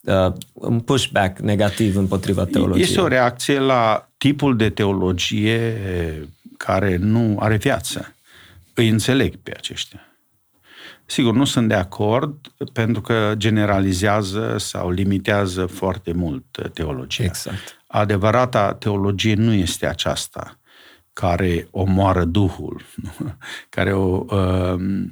[0.00, 2.84] uh, un pushback negativ împotriva teologiei.
[2.84, 5.76] Este o reacție la tipul de teologie
[6.56, 8.14] care nu are viață.
[8.74, 10.06] Îi înțeleg pe aceștia.
[11.06, 12.36] Sigur, nu sunt de acord
[12.72, 17.24] pentru că generalizează sau limitează foarte mult teologia.
[17.24, 17.82] Exact.
[17.86, 20.58] Adevărata teologie nu este aceasta
[21.12, 22.82] care omoară Duhul,
[23.76, 24.26] care o,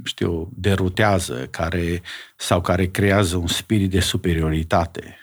[0.04, 2.02] știu, derutează, care,
[2.36, 5.18] sau care creează un spirit de superioritate.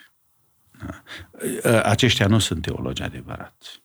[1.82, 3.82] Aceștia nu sunt teologi adevărați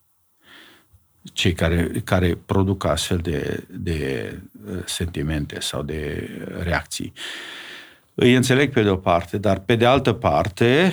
[1.33, 4.31] cei care, care produc astfel de, de
[4.67, 6.29] uh, sentimente sau de
[6.61, 7.13] reacții.
[8.15, 10.91] Îi înțeleg pe de o parte, dar pe de altă parte,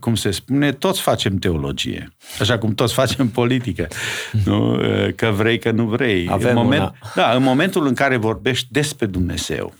[0.00, 2.12] cum se spune, toți facem teologie.
[2.40, 3.88] Așa cum toți facem politică.
[4.44, 4.74] Nu?
[4.74, 6.28] Uh, că vrei, că nu vrei.
[6.30, 6.94] Avem în, moment, una.
[7.14, 9.74] da, în momentul în care vorbești despre Dumnezeu,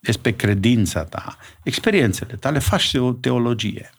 [0.00, 3.90] despre credința ta, experiențele tale, faci o teologie.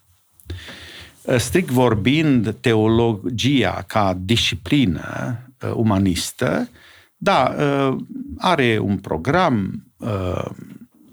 [1.22, 6.68] Uh, strict vorbind, teologia ca disciplină uh, umanistă,
[7.16, 7.96] da, uh,
[8.38, 9.84] are un program,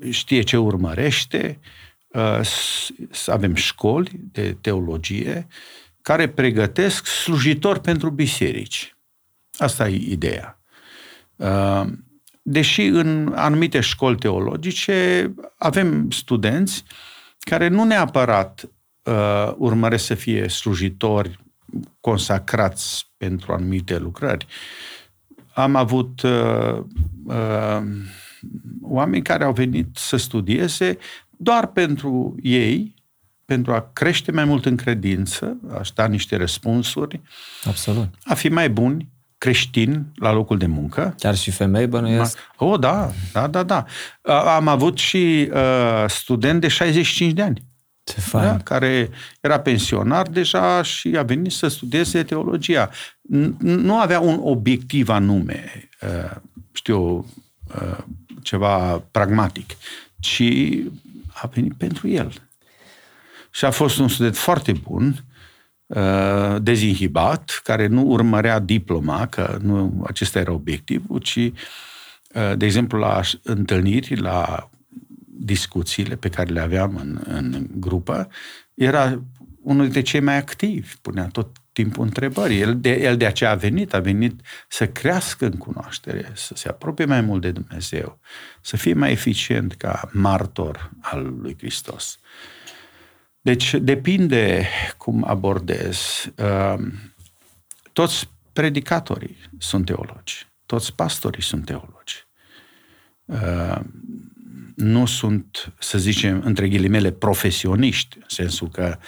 [0.09, 1.59] știe ce urmărește,
[3.11, 5.47] să avem școli de teologie
[6.01, 8.95] care pregătesc slujitori pentru biserici.
[9.57, 10.59] Asta e ideea.
[12.41, 16.83] Deși în anumite școli teologice avem studenți
[17.39, 18.69] care nu neapărat
[19.03, 21.39] uh, urmăresc să fie slujitori
[21.99, 24.47] consacrați pentru anumite lucrări.
[25.53, 26.77] Am avut uh,
[27.25, 27.81] uh,
[28.89, 30.97] oameni care au venit să studieze
[31.37, 32.95] doar pentru ei,
[33.45, 37.21] pentru a crește mai mult în credință, aș da niște răspunsuri,
[37.63, 38.07] Absolut.
[38.23, 41.15] a fi mai buni, creștini la locul de muncă.
[41.17, 42.37] Chiar și femei bănuiesc?
[42.57, 43.85] Oh, da, da, da, da.
[44.55, 47.65] Am avut și uh, student de 65 de ani.
[48.03, 48.43] Ce fain.
[48.45, 48.57] da?
[48.57, 49.09] care
[49.41, 52.89] era pensionar deja și a venit să studieze teologia.
[53.57, 56.35] Nu avea un obiectiv anume, uh,
[56.71, 57.25] știu,
[57.75, 57.97] uh,
[58.47, 59.75] ceva pragmatic,
[60.19, 60.43] ci
[61.33, 62.31] a venit pentru el.
[63.51, 65.25] Și a fost un student foarte bun,
[65.85, 71.51] uh, dezinhibat, care nu urmărea diploma, că nu acesta era obiectivul, ci,
[72.55, 74.69] de exemplu, la întâlniri, la
[75.39, 78.27] discuțiile pe care le aveam în, în grupă,
[78.73, 79.21] era
[79.61, 82.59] unul dintre cei mai activi, punea tot timpul întrebări.
[82.59, 86.69] El de, el de aceea a venit, a venit să crească în cunoaștere, să se
[86.69, 88.19] apropie mai mult de Dumnezeu,
[88.61, 92.19] să fie mai eficient ca martor al lui Hristos.
[93.41, 94.67] Deci depinde
[94.97, 95.97] cum abordez.
[96.37, 96.93] Um,
[97.93, 102.27] toți predicatorii sunt teologi, toți pastorii sunt teologi.
[103.25, 103.91] Um,
[104.75, 109.05] nu sunt, să zicem, între ghilimele, profesioniști, în sensul că uh,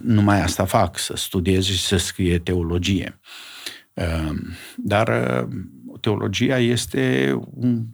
[0.00, 3.20] numai asta fac, să studieze și să scrie teologie.
[3.94, 4.34] Uh,
[4.76, 5.48] dar uh,
[6.00, 7.86] teologia este un,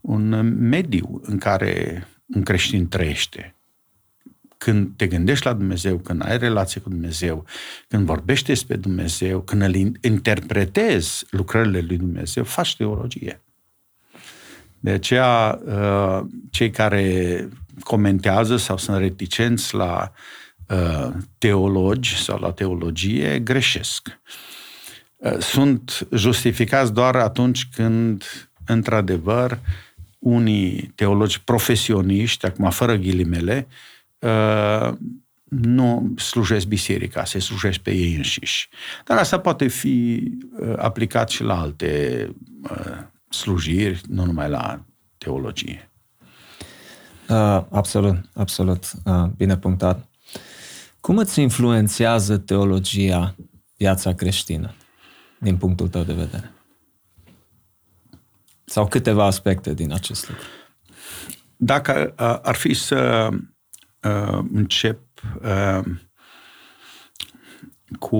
[0.00, 0.28] un
[0.68, 3.56] mediu în care un creștin trăiește.
[4.58, 7.44] Când te gândești la Dumnezeu, când ai relație cu Dumnezeu,
[7.88, 13.42] când vorbești despre Dumnezeu, când îl interpretezi lucrările lui Dumnezeu, faci teologie.
[14.84, 16.20] De aceea, uh,
[16.50, 17.48] cei care
[17.80, 20.12] comentează sau sunt reticenți la
[20.68, 24.20] uh, teologi sau la teologie greșesc.
[25.16, 28.24] Uh, sunt justificați doar atunci când,
[28.66, 29.58] într-adevăr,
[30.18, 33.66] unii teologi profesioniști, acum fără ghilimele,
[35.44, 38.68] nu slujesc biserica, se slujesc pe ei înșiși.
[39.04, 40.30] Dar asta poate fi
[40.76, 42.28] aplicat și la alte
[43.34, 44.84] slujiri, nu numai la
[45.18, 45.90] teologie.
[47.28, 48.92] Uh, absolut, absolut.
[49.04, 50.08] Uh, bine punctat.
[51.00, 53.34] Cum îți influențează teologia
[53.76, 54.74] viața creștină,
[55.38, 56.52] din punctul tău de vedere?
[58.64, 60.44] Sau câteva aspecte din acest lucru?
[61.56, 63.28] Dacă uh, ar fi să
[64.02, 65.00] uh, încep
[65.42, 65.84] uh,
[67.98, 68.16] cu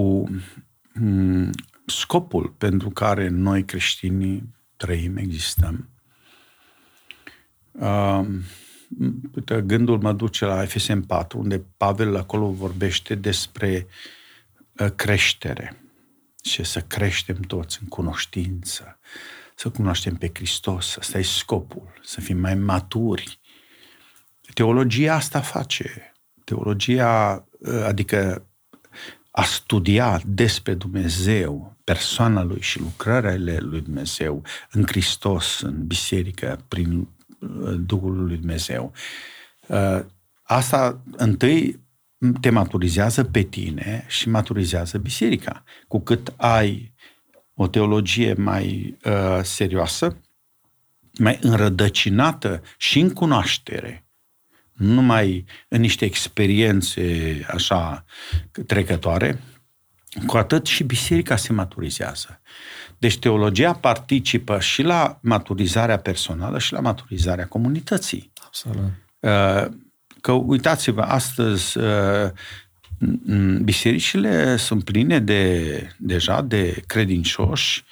[1.00, 1.50] um,
[1.86, 4.54] scopul pentru care noi creștinii
[4.84, 5.88] trăim, existăm.
[7.72, 8.26] Uh,
[9.34, 13.86] uite, gândul mă duce la FSM 4, unde Pavel acolo vorbește despre
[14.78, 15.82] uh, creștere
[16.42, 18.98] și să creștem toți în cunoștință,
[19.54, 23.40] să cunoaștem pe Hristos, asta e scopul, să fim mai maturi.
[24.54, 26.14] Teologia asta face.
[26.44, 28.46] Teologia, uh, adică
[29.30, 37.08] a studia despre Dumnezeu, persoana Lui și lucrările Lui Dumnezeu în Hristos, în biserică, prin
[37.38, 38.92] uh, Duhul Lui Dumnezeu.
[39.66, 40.00] Uh,
[40.42, 41.82] asta întâi
[42.40, 45.64] te maturizează pe tine și maturizează biserica.
[45.88, 46.94] Cu cât ai
[47.54, 50.20] o teologie mai uh, serioasă,
[51.18, 54.04] mai înrădăcinată și în cunoaștere,
[54.72, 58.04] nu numai în niște experiențe așa
[58.66, 59.40] trecătoare,
[60.26, 62.40] cu atât și biserica se maturizează.
[62.98, 68.32] Deci teologia participă și la maturizarea personală și la maturizarea comunității.
[68.44, 68.92] Absolut.
[69.20, 69.66] Uh,
[70.20, 72.30] că uitați-vă, astăzi uh,
[73.62, 77.84] bisericile sunt pline de, deja de credincioși,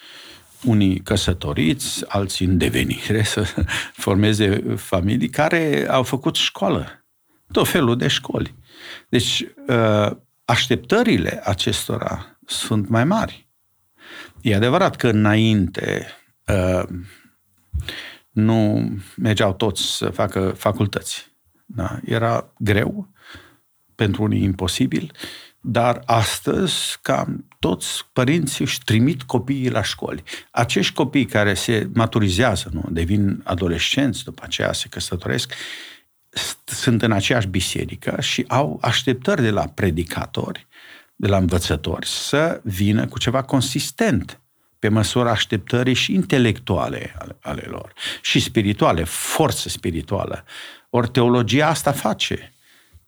[0.63, 3.53] unii căsătoriți, alții în devenire, să
[3.93, 7.05] formeze familii, care au făcut școală,
[7.51, 8.55] tot felul de școli.
[9.09, 10.11] Deci, uh,
[10.45, 13.47] așteptările acestora sunt mai mari.
[14.41, 16.07] E adevărat că înainte
[16.47, 16.83] uh,
[18.31, 21.31] nu mergeau toți să facă facultăți.
[21.65, 21.99] Da?
[22.05, 23.13] Era greu,
[23.95, 25.11] pentru unii imposibil,
[25.61, 30.23] dar astăzi cam toți părinții își trimit copiii la școli.
[30.51, 35.53] Acești copii care se maturizează, nu, devin adolescenți, după aceea se căsătoresc,
[36.65, 40.67] sunt în aceeași biserică și au așteptări de la predicatori,
[41.15, 44.37] de la învățători, să vină cu ceva consistent
[44.79, 50.43] pe măsura așteptării și intelectuale ale, ale lor, și spirituale, forță spirituală.
[50.89, 52.53] Ori teologia asta face,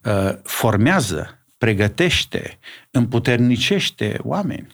[0.04, 2.60] uh, formează, pregătește,
[2.92, 4.68] împuternicește oameni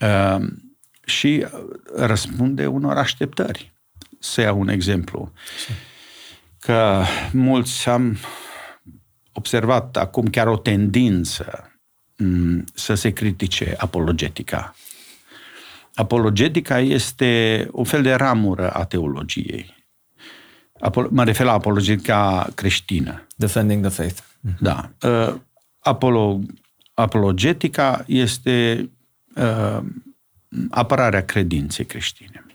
[0.00, 0.46] uh,
[1.04, 1.46] și
[1.96, 3.72] răspunde unor așteptări.
[4.18, 5.32] Să iau un exemplu.
[6.66, 7.02] Că
[7.32, 8.16] mulți am
[9.32, 11.72] observat acum chiar o tendință
[12.16, 14.74] mm, să se critique apologetica.
[15.94, 19.74] Apologetica este o fel de ramură a teologiei.
[21.08, 23.26] Mă refer la apologetica creștină.
[23.36, 24.20] Defending the faith.
[24.60, 24.90] Da.
[25.02, 25.34] Uh,
[25.78, 26.40] apolo,
[26.94, 28.88] apologetica este
[29.34, 29.78] uh,
[30.70, 32.46] apărarea credinței creștine.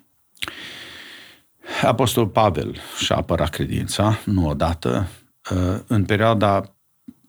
[1.81, 5.07] Apostol Pavel și-a apărat credința, nu odată,
[5.51, 6.75] uh, în perioada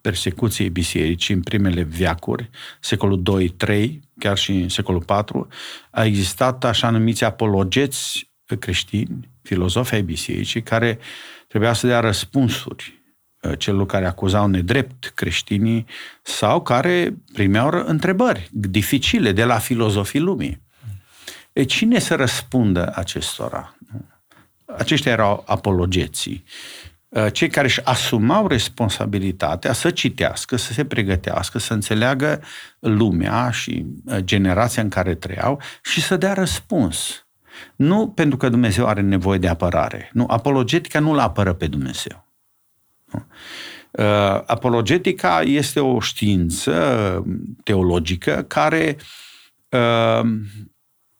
[0.01, 3.21] persecuției bisericii în primele viacuri, secolul
[3.67, 5.47] 2-3, chiar și în secolul 4,
[5.89, 10.99] a existat așa numiți apologeți creștini, filozofi ai bisericii, care
[11.47, 13.01] trebuia să dea răspunsuri
[13.41, 15.85] uh, celor care acuzau nedrept creștinii
[16.21, 20.61] sau care primeau întrebări dificile de la filozofii lumii.
[21.53, 23.75] E cine să răspundă acestora?
[24.77, 26.43] Aceștia erau apologeții.
[27.13, 32.41] Uh, cei care își asumau responsabilitatea să citească, să se pregătească, să înțeleagă
[32.79, 37.27] lumea și uh, generația în care trăiau și să dea răspuns.
[37.75, 40.09] Nu pentru că Dumnezeu are nevoie de apărare.
[40.13, 42.27] Nu, apologetica nu-L apără pe Dumnezeu.
[43.05, 43.25] Nu?
[43.91, 47.25] Uh, apologetica este o știință
[47.63, 48.97] teologică care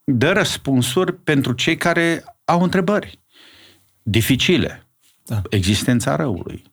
[0.04, 3.23] dă răspunsuri pentru cei care au întrebări
[4.04, 4.88] dificile
[5.26, 5.42] da.
[5.50, 6.64] Existența răului,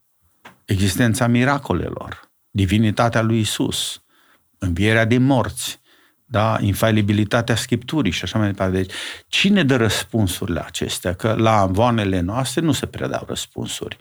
[0.65, 4.03] existența miracolelor, divinitatea lui Isus,
[4.59, 5.81] învierea din morți,
[6.25, 6.59] da?
[6.61, 8.77] infailibilitatea Scripturii și așa mai departe.
[8.77, 8.93] Deci,
[9.29, 11.15] cine dă răspunsurile acestea?
[11.15, 13.99] Că la anvoanele noastre nu se predau răspunsuri.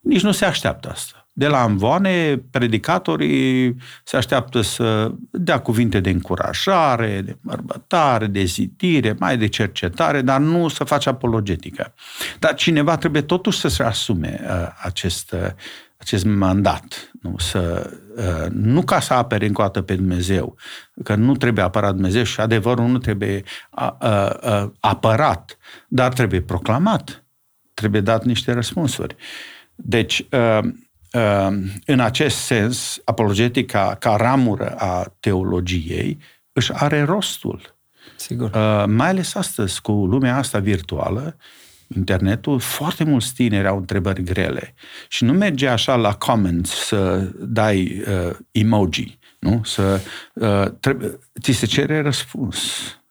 [0.00, 6.10] Nici nu se așteaptă asta de la amvoane, predicatorii se așteaptă să dea cuvinte de
[6.10, 11.94] încurajare, de mărbătare, de zidire, mai de cercetare, dar nu să face apologetică.
[12.38, 15.50] Dar cineva trebuie totuși să se asume uh, acest, uh,
[15.96, 17.10] acest mandat.
[17.20, 20.56] Nu, să, uh, nu ca să apere încă o dată pe Dumnezeu,
[21.02, 25.58] că nu trebuie apărat Dumnezeu și adevărul nu trebuie a, a, a, apărat,
[25.88, 27.24] dar trebuie proclamat.
[27.74, 29.16] Trebuie dat niște răspunsuri.
[29.74, 30.90] Deci, uh, Ehm,
[31.86, 36.18] în acest sens, apologetica ca ramură a teologiei
[36.52, 37.76] își are rostul.
[38.16, 38.50] Sigur.
[38.54, 41.36] Ehm, mai ales astăzi, cu lumea asta virtuală,
[41.96, 44.74] internetul, foarte mulți tineri au întrebări grele.
[45.08, 49.60] Și nu merge așa la comments să dai uh, emoji, nu?
[49.64, 50.00] Să,
[50.34, 52.58] uh, trebuie, ți se cere răspuns.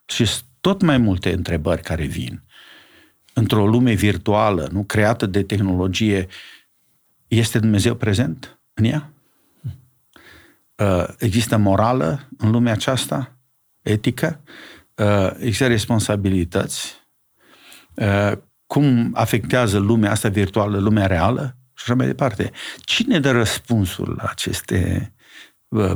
[0.04, 0.30] Și
[0.60, 2.42] tot mai multe întrebări care vin.
[3.32, 6.26] Într-o lume virtuală, nu creată de tehnologie
[7.36, 9.12] este Dumnezeu prezent în ea?
[10.76, 13.36] Uh, există morală în lumea aceasta?
[13.82, 14.40] Etică?
[14.94, 16.94] Uh, există responsabilități?
[17.94, 18.32] Uh,
[18.66, 21.56] cum afectează lumea asta virtuală, lumea reală?
[21.74, 22.50] Și așa mai departe.
[22.78, 25.12] Cine dă răspunsul la aceste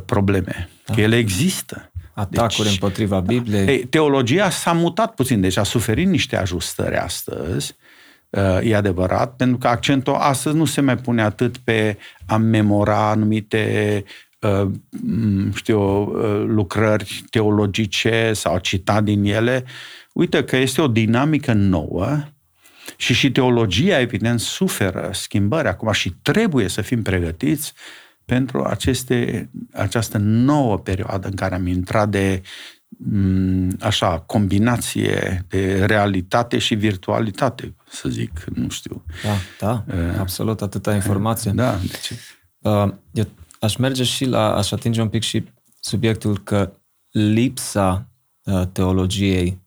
[0.07, 0.69] probleme?
[0.85, 0.95] Da.
[0.95, 1.91] Că ele există.
[2.15, 3.81] Atacuri deci, împotriva Bibliei.
[3.81, 3.87] Da.
[3.91, 7.77] teologia s-a mutat puțin, deci a suferit niște ajustări astăzi,
[8.63, 14.05] e adevărat, pentru că accentul astăzi nu se mai pune atât pe a memora anumite
[14.41, 14.69] uh,
[15.55, 19.65] știu, uh, lucrări teologice sau a cita din ele.
[20.13, 22.19] Uite că este o dinamică nouă
[22.97, 27.73] Și și teologia, evident, suferă schimbări acum și trebuie să fim pregătiți
[28.25, 32.43] pentru aceste, această nouă perioadă în care am intrat de
[32.89, 39.05] mm, așa, combinație de realitate și virtualitate, să zic, nu știu.
[39.23, 41.51] Da, da, uh, absolut, atâta informație.
[41.51, 42.13] Da, deci...
[42.59, 43.29] Uh, eu
[43.61, 45.45] aș merge și la, aș atinge un pic și
[45.81, 46.73] subiectul că
[47.11, 48.09] lipsa
[48.45, 49.65] uh, teologiei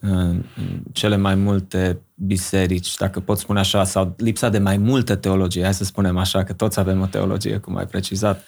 [0.00, 0.44] în
[0.92, 5.74] cele mai multe biserici, dacă pot spune așa, sau lipsa de mai multă teologie, hai
[5.74, 8.44] să spunem așa, că toți avem o teologie, cum ai precizat,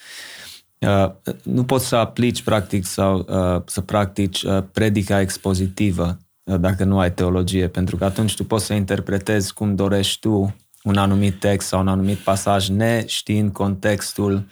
[0.79, 1.11] uh,
[1.43, 7.13] nu poți să aplici practic sau uh, să practici uh, predica expozitivă dacă nu ai
[7.13, 11.81] teologie, pentru că atunci tu poți să interpretezi cum dorești tu un anumit text sau
[11.81, 14.47] un anumit pasaj, neștiind contextul,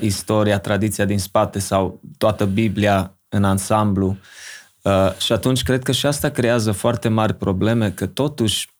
[0.00, 4.16] istoria, tradiția din spate sau toată Biblia în ansamblu.
[4.82, 8.70] Uh, și atunci cred că și asta creează foarte mari probleme, că totuși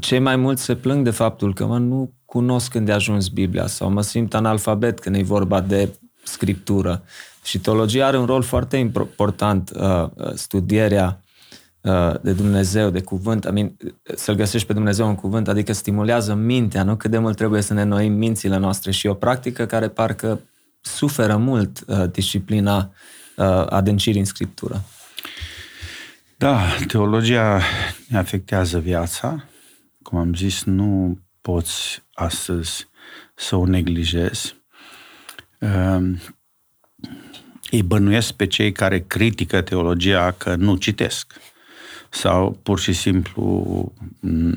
[0.00, 3.66] cei mai mulți se plâng de faptul că mă, nu cunosc când de ajuns Biblia
[3.66, 5.88] sau mă simt analfabet când e vorba de
[6.22, 7.02] scriptură.
[7.46, 11.20] Și teologia are un rol foarte important, uh, studierea
[11.80, 13.76] uh, de Dumnezeu, de cuvânt, I mean,
[14.14, 17.74] să-L găsești pe Dumnezeu în cuvânt, adică stimulează mintea, nu cât de mult trebuie să
[17.74, 20.40] ne noim mințile noastre și o practică care parcă
[20.80, 22.92] suferă mult uh, disciplina
[23.36, 24.82] uh, adâncirii în Scriptură.
[26.36, 27.60] Da, teologia
[28.08, 29.44] ne afectează viața.
[30.02, 32.88] Cum am zis, nu poți astăzi
[33.34, 34.56] să o neglijezi.
[37.70, 41.32] Ehm, îi bănuiesc pe cei care critică teologia că nu citesc
[42.10, 43.92] sau pur și simplu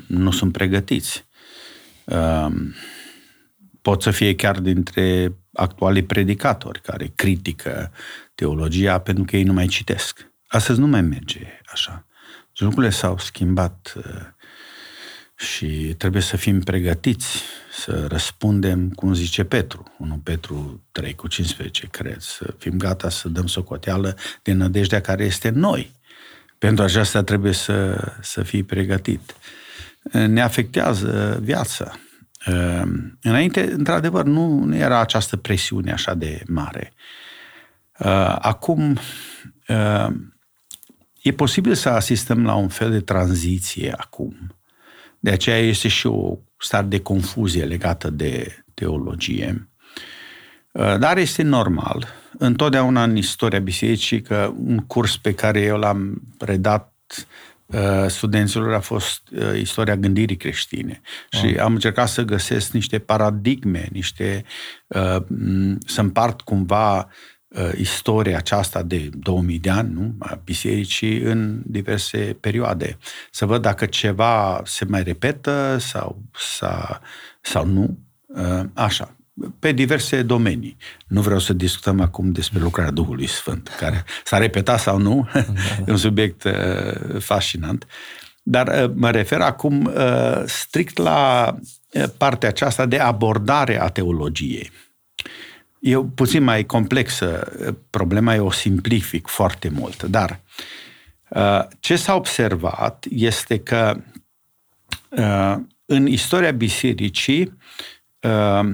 [0.06, 1.24] nu sunt pregătiți.
[2.04, 2.74] Ehm,
[3.82, 7.92] pot să fie chiar dintre actualii predicatori care critică
[8.34, 10.30] teologia pentru că ei nu mai citesc.
[10.46, 12.06] Astăzi nu mai merge așa.
[12.52, 14.04] Și lucrurile s-au schimbat uh,
[15.36, 15.66] și
[15.98, 22.20] trebuie să fim pregătiți să răspundem, cum zice Petru, 1 Petru 3 cu 15, cred,
[22.20, 25.92] să fim gata să dăm socoteală de nădejdea care este noi.
[26.58, 29.34] Pentru aceasta trebuie să, să fii pregătit.
[30.12, 31.98] Ne afectează viața.
[32.46, 32.82] Uh,
[33.22, 36.92] înainte, într-adevăr, nu, nu era această presiune așa de mare.
[37.98, 38.98] Uh, acum,
[41.22, 44.56] E posibil să asistăm la un fel de tranziție acum.
[45.18, 49.68] De aceea este și o stare de confuzie legată de teologie.
[50.72, 52.06] Uh, dar este normal.
[52.38, 56.92] Întotdeauna în istoria bisericii, că un curs pe care eu l-am predat
[57.66, 61.00] uh, studenților a fost uh, istoria gândirii creștine.
[61.30, 61.58] Și ah.
[61.58, 64.44] am încercat să găsesc niște paradigme, niște
[65.86, 67.08] să împart cumva
[67.50, 70.14] uh, istoria aceasta de 2000 de ani, nu?
[70.18, 72.98] a bisericii în diverse perioade.
[73.30, 77.00] Să văd dacă ceva se mai repetă sau, sau,
[77.40, 77.98] sau nu.
[78.26, 79.14] Uh, așa
[79.58, 80.76] pe diverse domenii.
[81.06, 85.28] Nu vreau să discutăm acum despre lucrarea Duhului Sfânt, care s-a repetat sau nu,
[85.86, 87.86] e un subiect uh, fascinant.
[88.42, 91.54] Dar uh, mă refer acum uh, strict la
[91.92, 94.70] uh, partea aceasta de abordare a teologiei.
[95.80, 97.52] E puțin mai complexă.
[97.90, 100.02] Problema eu o simplific foarte mult.
[100.02, 100.40] Dar
[101.28, 104.00] uh, ce s-a observat este că
[105.08, 107.56] uh, în istoria bisericii
[108.20, 108.72] uh,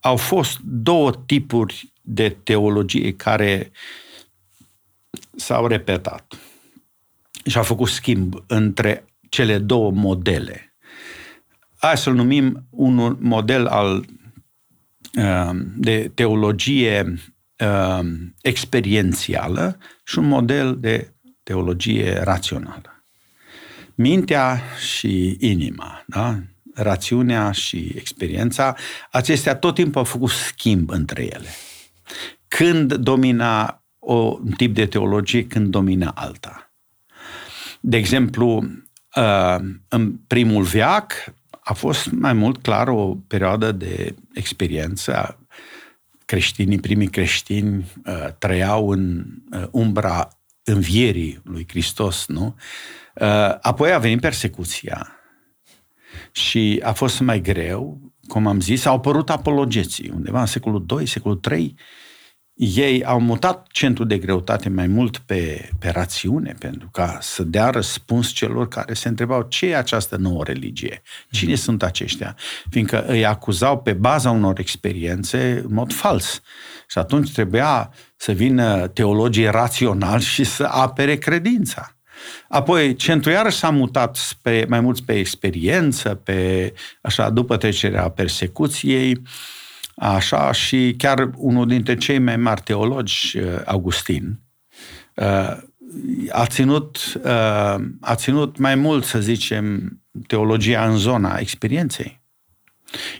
[0.00, 3.70] au fost două tipuri de teologie care
[5.36, 6.34] s-au repetat
[7.46, 10.76] și au făcut schimb între cele două modele.
[11.78, 14.21] Hai să-l numim un model al Um,
[15.76, 17.14] de teologie
[17.58, 23.04] um, experiențială și un model de teologie rațională.
[23.94, 26.38] Mintea și inima, da?
[26.74, 28.76] rațiunea și experiența,
[29.10, 31.48] acestea tot timpul au făcut schimb între ele.
[32.48, 36.72] Când domina o, un tip de teologie, când domina alta.
[37.80, 38.64] De exemplu,
[39.16, 39.56] uh,
[39.88, 41.34] în primul veac,
[41.64, 45.38] a fost mai mult clar o perioadă de experiență.
[46.24, 50.28] Creștinii, primii creștini, uh, trăiau în uh, umbra
[50.64, 52.54] învierii lui Hristos, nu?
[53.14, 55.16] Uh, apoi a venit persecuția
[56.32, 61.06] și a fost mai greu, cum am zis, au apărut apologeții undeva în secolul II,
[61.06, 61.74] secolul III,
[62.64, 67.70] ei au mutat centrul de greutate mai mult pe, pe rațiune, pentru ca să dea
[67.70, 71.56] răspuns celor care se întrebau ce e această nouă religie, cine mm.
[71.56, 72.36] sunt aceștia,
[72.70, 76.40] fiindcă îi acuzau pe baza unor experiențe în mod fals.
[76.88, 81.96] Și atunci trebuia să vină teologii rațional și să apere credința.
[82.48, 89.22] Apoi, centrul iarăși s-a mutat pe, mai mult pe experiență, pe, așa, după trecerea persecuției,
[89.94, 94.40] așa, și chiar unul dintre cei mai mari teologi, uh, Augustin,
[95.14, 95.56] uh,
[96.30, 102.21] a ținut, uh, a ținut mai mult, să zicem, teologia în zona experienței.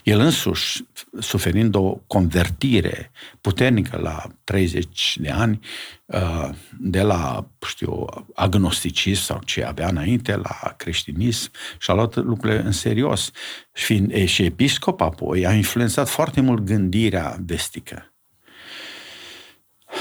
[0.03, 0.83] El însuși,
[1.19, 3.11] suferind o convertire
[3.41, 5.59] puternică la 30 de ani,
[6.05, 6.49] uh,
[6.79, 12.71] de la, știu, agnosticism sau ce avea înainte, la creștinism, și a luat lucrurile în
[12.71, 13.31] serios.
[13.71, 18.12] Fiind și episcop apoi, a influențat foarte mult gândirea vestică.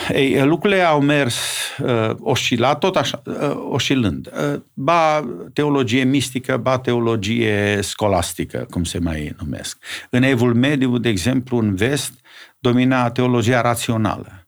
[0.09, 1.36] Ei, lucrurile au mers
[1.78, 4.30] uh, oscilat, tot așa, uh, oscilând.
[4.55, 9.78] Uh, ba teologie mistică, ba teologie scolastică, cum se mai numesc.
[10.11, 12.12] În Evul Mediu, de exemplu, în vest,
[12.59, 14.46] domina teologia rațională.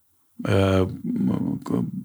[0.49, 0.89] Uh,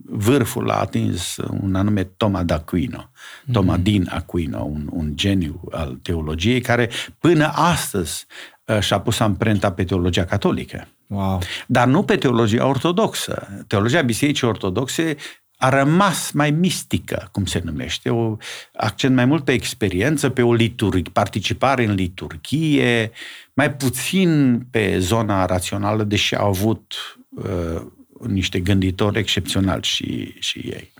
[0.05, 3.09] vârful a atins un anume Toma d'Aquino,
[3.51, 3.81] Toma mm-hmm.
[3.81, 6.89] din Aquino, un, un geniu al teologiei, care
[7.19, 8.25] până astăzi
[8.65, 10.87] uh, și-a pus amprenta pe teologia catolică.
[11.09, 11.41] Wow.
[11.67, 13.63] Dar nu pe teologia ortodoxă.
[13.67, 15.15] Teologia Bisericii Ortodoxe
[15.57, 18.37] a rămas mai mistică, cum se numește, o
[18.73, 23.11] accent mai mult pe experiență, pe o liturgie, participare în liturghie,
[23.53, 26.93] mai puțin pe zona rațională, deși au avut
[27.29, 27.81] uh,
[28.27, 30.91] niște gânditori excepționali și, și ei.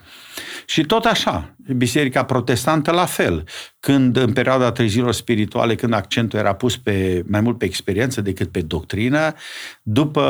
[0.69, 3.43] Și tot așa, Biserica Protestantă la fel.
[3.79, 8.51] Când în perioada trezilor spirituale, când accentul era pus pe, mai mult pe experiență decât
[8.51, 9.33] pe doctrină,
[9.81, 10.21] după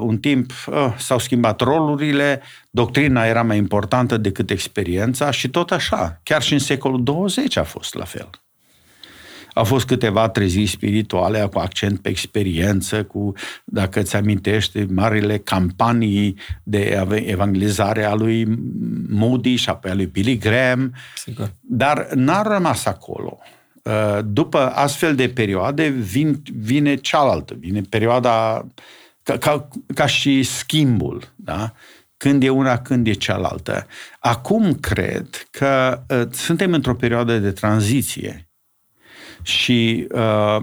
[0.00, 6.20] un timp oh, s-au schimbat rolurile, doctrina era mai importantă decât experiența și tot așa.
[6.22, 8.30] Chiar și în secolul 20 a fost la fel.
[9.54, 13.32] Au fost câteva treziri spirituale cu accent pe experiență, cu,
[13.64, 18.46] dacă îți amintești, marile campanii de evangelizare a lui
[19.08, 20.94] Moody și apoi a lui Billy Graham.
[21.16, 21.52] Sigur.
[21.60, 23.38] Dar n-a rămas acolo.
[23.82, 28.66] Uh, după astfel de perioade vin, vine cealaltă, vine perioada
[29.22, 31.72] ca, ca, ca și schimbul, da?
[32.16, 33.86] când e una, când e cealaltă.
[34.18, 38.51] Acum cred că uh, suntem într-o perioadă de tranziție
[39.42, 40.56] și uh,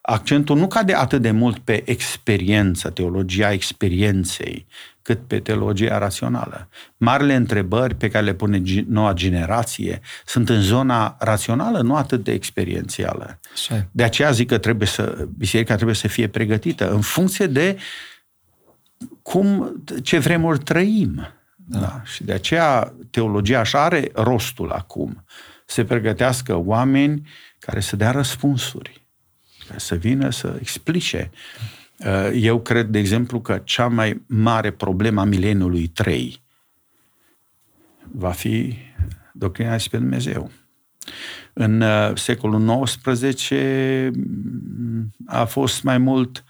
[0.00, 4.66] accentul nu cade atât de mult pe experiență, teologia experienței,
[5.02, 6.68] cât pe teologia rațională.
[6.96, 12.32] Marile întrebări pe care le pune noua generație sunt în zona rațională, nu atât de
[12.32, 13.40] experiențială.
[13.52, 13.88] Așa.
[13.90, 17.76] De aceea zic că trebuie să, biserica trebuie să fie pregătită în funcție de
[19.22, 21.14] cum, ce vremuri trăim.
[21.56, 21.78] Da.
[21.78, 22.02] Da.
[22.04, 25.24] Și de aceea teologia așa are rostul acum.
[25.66, 27.28] Se pregătească oameni
[27.66, 29.02] care să dea răspunsuri,
[29.66, 31.30] care să vină să explice.
[31.98, 36.42] Uh, eu cred, de exemplu, că cea mai mare problemă a mileniului 3
[38.12, 38.76] va fi
[39.32, 40.50] doctrina despre Dumnezeu.
[41.52, 43.50] În uh, secolul XIX
[44.12, 46.44] mm, a fost mai mult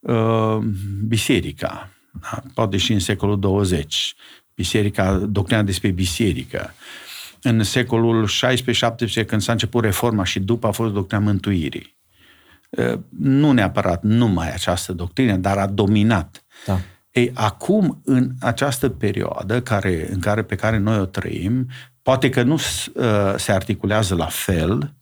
[0.00, 0.58] uh,
[1.06, 2.42] biserica, da?
[2.54, 4.14] poate și în secolul 20,
[4.54, 6.72] biserica, doctrina despre biserică.
[6.74, 7.07] Uh,
[7.48, 8.28] în secolul
[9.22, 11.96] 16-17, când s-a început reforma și după a fost doctrina mântuirii.
[13.08, 16.44] Nu neapărat numai această doctrină, dar a dominat.
[16.66, 16.80] Da.
[17.10, 21.68] Ei, acum, în această perioadă care, în care, pe care noi o trăim,
[22.02, 24.94] poate că nu uh, se articulează la fel,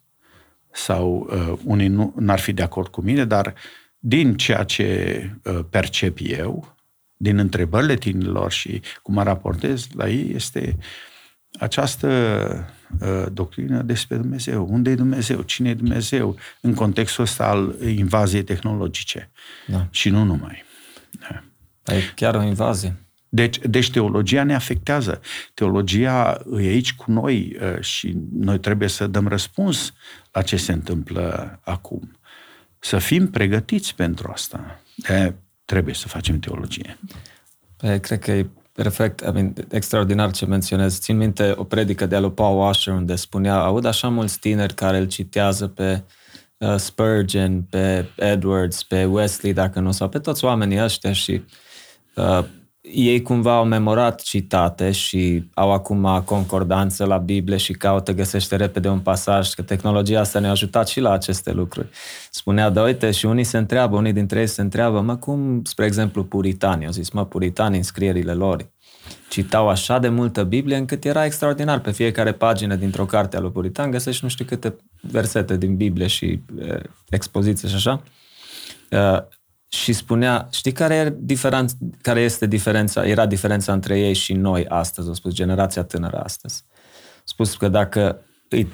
[0.73, 3.55] sau uh, unii nu n-ar fi de acord cu mine, dar
[3.99, 6.75] din ceea ce uh, percep eu,
[7.17, 10.85] din întrebările tinerilor și cum mă raportez la ei, este uh,
[11.59, 12.09] această
[13.01, 14.67] uh, doctrină despre Dumnezeu.
[14.71, 15.43] Unde e Dumnezeu?
[15.43, 16.37] Cine e Dumnezeu?
[16.61, 19.31] În contextul ăsta al invaziei tehnologice.
[19.67, 19.87] Da.
[19.91, 20.65] Și nu numai.
[21.21, 21.95] Da.
[21.95, 22.97] E chiar o invazie.
[23.29, 25.21] Deci, deci teologia ne afectează.
[25.55, 29.93] Teologia e aici cu noi uh, și noi trebuie să dăm răspuns
[30.33, 32.19] la ce se întâmplă acum.
[32.79, 34.81] Să fim pregătiți pentru asta.
[34.95, 35.35] De
[35.65, 36.99] trebuie să facem teologie.
[37.77, 38.47] Păi, cred că e
[38.77, 40.99] Perfect, I mean, extraordinar ce menționez.
[40.99, 44.99] Țin minte o predică de-a lui Paul Washer unde spunea, aud așa mulți tineri care
[44.99, 46.03] îl citează pe
[46.59, 51.43] uh, Spurgeon, pe Edwards, pe Wesley, dacă nu, sau pe toți oamenii ăștia și
[52.15, 52.45] uh,
[52.93, 58.89] ei cumva au memorat citate și au acum concordanță la Biblie și caută, găsește repede
[58.89, 61.89] un pasaj, că tehnologia asta ne-a ajutat și la aceste lucruri.
[62.31, 65.85] Spunea, da, uite, și unii se întreabă, unii dintre ei se întreabă, mă, cum, spre
[65.85, 68.67] exemplu, puritanii, au zis, mă, puritanii în scrierile lor,
[69.29, 71.81] citau așa de multă Biblie încât era extraordinar.
[71.81, 76.07] Pe fiecare pagină dintr-o carte a lui Puritan găsești nu știu câte versete din Biblie
[76.07, 76.81] și uh,
[77.11, 78.03] expoziții și așa.
[79.73, 84.33] Uh, și spunea, știi care, e diferenț, care este diferența, era diferența între ei și
[84.33, 86.65] noi astăzi, o spus, generația tânără astăzi.
[87.25, 88.21] spus că dacă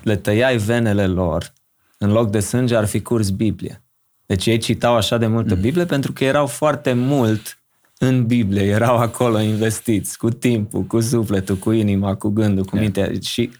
[0.03, 1.53] le tăiai venele lor,
[1.99, 3.83] în loc de sânge ar fi curs Biblie.
[4.27, 5.61] Deci ei citau așa de multă mm.
[5.61, 7.63] Biblie pentru că erau foarte mult
[7.99, 13.11] în Biblie, erau acolo investiți, cu timpul, cu sufletul, cu inima, cu gândul, cu mintea.
[13.21, 13.51] Și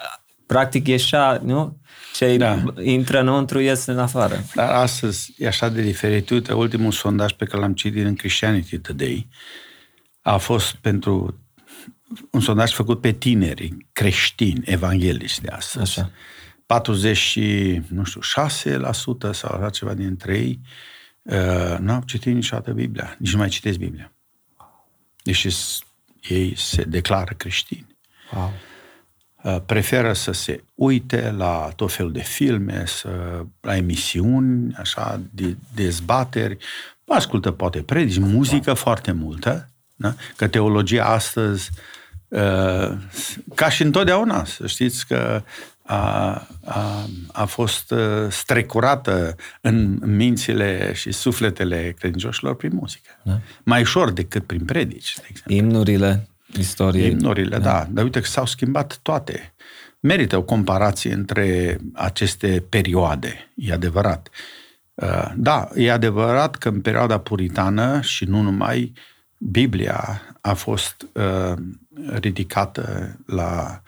[0.53, 1.81] practic ieșea, nu?
[2.15, 2.63] Ce da.
[2.83, 4.45] intră înăuntru iese în afară.
[4.55, 6.31] Dar astăzi e așa de diferit.
[6.31, 9.29] Uite, ultimul sondaj pe care l-am citit în Christianity Today
[10.23, 11.41] a fost pentru
[12.31, 15.99] un sondaj făcut pe tineri creștini, evangelici de astăzi.
[15.99, 16.11] Așa.
[16.67, 17.39] 40
[17.89, 20.61] nu știu, 6% sau așa ceva dintre ei
[21.23, 24.13] uh, nu au citit niciodată Biblia, nici nu mai citesc Biblia.
[25.23, 25.49] Deși
[26.29, 27.97] ei se declară creștini.
[28.35, 28.53] Wow.
[29.43, 33.09] Uh, preferă să se uite la tot felul de filme, să,
[33.61, 36.57] la emisiuni, așa, de dezbateri,
[37.07, 40.15] ascultă poate predici, muzică foarte multă, da?
[40.37, 41.71] că teologia astăzi,
[42.29, 42.93] uh,
[43.55, 45.43] ca și întotdeauna, să știți că
[45.83, 46.31] a,
[46.65, 47.99] a, a fost uh,
[48.31, 53.11] strecurată în mințile și sufletele credincioșilor prin muzică.
[53.23, 53.41] Da.
[53.63, 55.55] Mai ușor decât prin predici, de exemplu.
[55.55, 56.27] Imnurile
[56.59, 57.11] istoriei.
[57.11, 57.59] Imnurile, da.
[57.59, 57.87] da.
[57.91, 59.55] Dar uite că s-au schimbat toate.
[60.01, 64.29] Merită o comparație între aceste perioade, e adevărat.
[64.95, 68.93] Uh, da, e adevărat că în perioada puritană și nu numai,
[69.39, 71.53] Biblia a fost uh,
[72.15, 73.83] ridicată la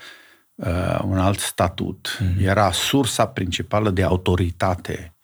[0.54, 2.18] uh, un alt statut.
[2.22, 2.42] Mm-hmm.
[2.42, 5.14] Era sursa principală de autoritate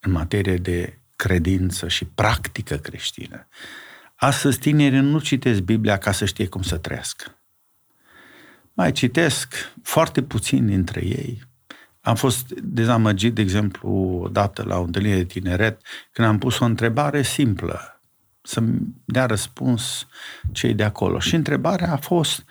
[0.00, 3.48] în materie de credință și practică creștină.
[4.20, 7.40] Astăzi tinerii nu citesc Biblia ca să știe cum să trăiască.
[8.72, 11.42] Mai citesc foarte puțin dintre ei.
[12.00, 15.80] Am fost dezamăgit, de exemplu, odată la o întâlnire de tineret,
[16.12, 18.02] când am pus o întrebare simplă,
[18.42, 20.06] să-mi dea răspuns
[20.52, 21.18] cei de acolo.
[21.18, 22.44] Și întrebarea a fost,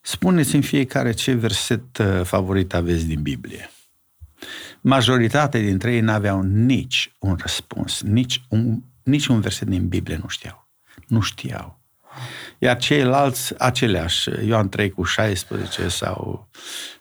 [0.00, 3.70] spuneți în fiecare ce verset uh, favorit aveți din Biblie.
[4.80, 10.28] Majoritatea dintre ei n-aveau nici un răspuns, nici un, nici un verset din Biblie nu
[10.28, 10.63] știau
[11.08, 11.82] nu știau.
[12.58, 16.48] Iar ceilalți, aceleași, Ioan 3 cu 16 sau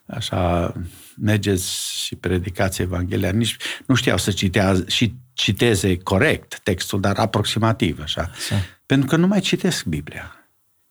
[0.06, 0.74] așa,
[1.18, 8.00] mergeți și predicați Evanghelia, nici nu știau să citează și citeze corect textul, dar aproximativ,
[8.02, 8.22] așa.
[8.22, 8.56] așa.
[8.86, 10.36] Pentru că nu mai citesc Biblia.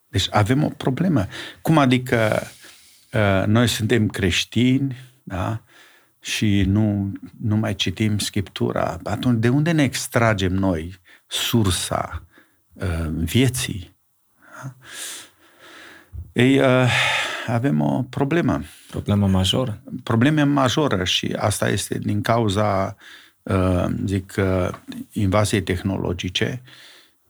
[0.07, 1.27] Deci avem o problemă.
[1.61, 2.41] Cum adică
[3.11, 5.63] uh, noi suntem creștini, da?
[6.19, 7.11] și nu,
[7.41, 12.32] nu mai citim Scriptura, atunci de unde ne extragem noi sursa Uh,
[13.13, 13.95] vieții.
[16.33, 16.91] Ei, uh,
[17.47, 18.61] avem o problemă.
[18.89, 19.81] Problemă majoră.
[20.03, 22.95] Problemă majoră și asta este din cauza,
[23.43, 24.35] uh, zic,
[25.11, 26.61] invaziei tehnologice,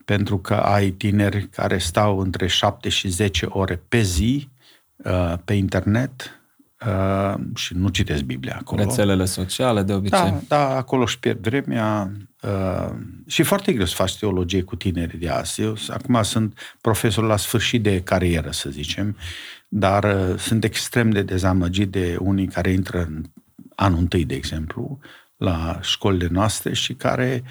[0.06, 4.52] pentru că ai tineri care stau între 7 și 10 ore pe zi
[5.46, 6.43] pe internet,
[6.88, 8.84] uh, și nu citesc Biblia acolo.
[8.84, 10.20] Rețelele sociale, de obicei.
[10.20, 12.12] Da, da acolo își pierd vremea
[12.42, 12.90] uh,
[13.28, 15.62] și e foarte greu să faci teologie cu tineri de azi.
[15.62, 19.18] Eu acum sunt profesor la sfârșit de carieră, să zicem,
[19.68, 23.24] dar uh, sunt extrem de dezamăgit de unii care intră în
[23.76, 25.00] anul întâi, de exemplu,
[25.38, 27.44] la școlile noastre și care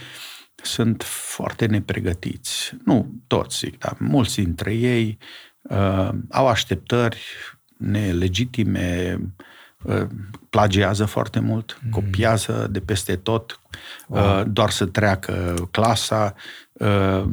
[0.62, 2.76] sunt foarte nepregătiți.
[2.84, 5.18] Nu toți, zic, dar mulți dintre ei
[5.62, 7.22] uh, au așteptări
[7.82, 9.20] nelegitime,
[9.82, 10.06] uh,
[10.50, 11.90] plagiază foarte mult, mm.
[11.90, 13.60] copiază de peste tot,
[14.06, 14.38] wow.
[14.38, 16.34] Uh, doar să treacă clasa.
[16.72, 17.24] Uh,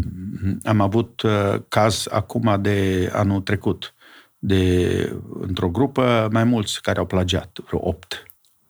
[0.64, 1.22] am avut
[1.68, 3.94] caz acum de anul trecut,
[4.40, 8.24] de într-o grupă mai mulți care au plagiat, vreo opt.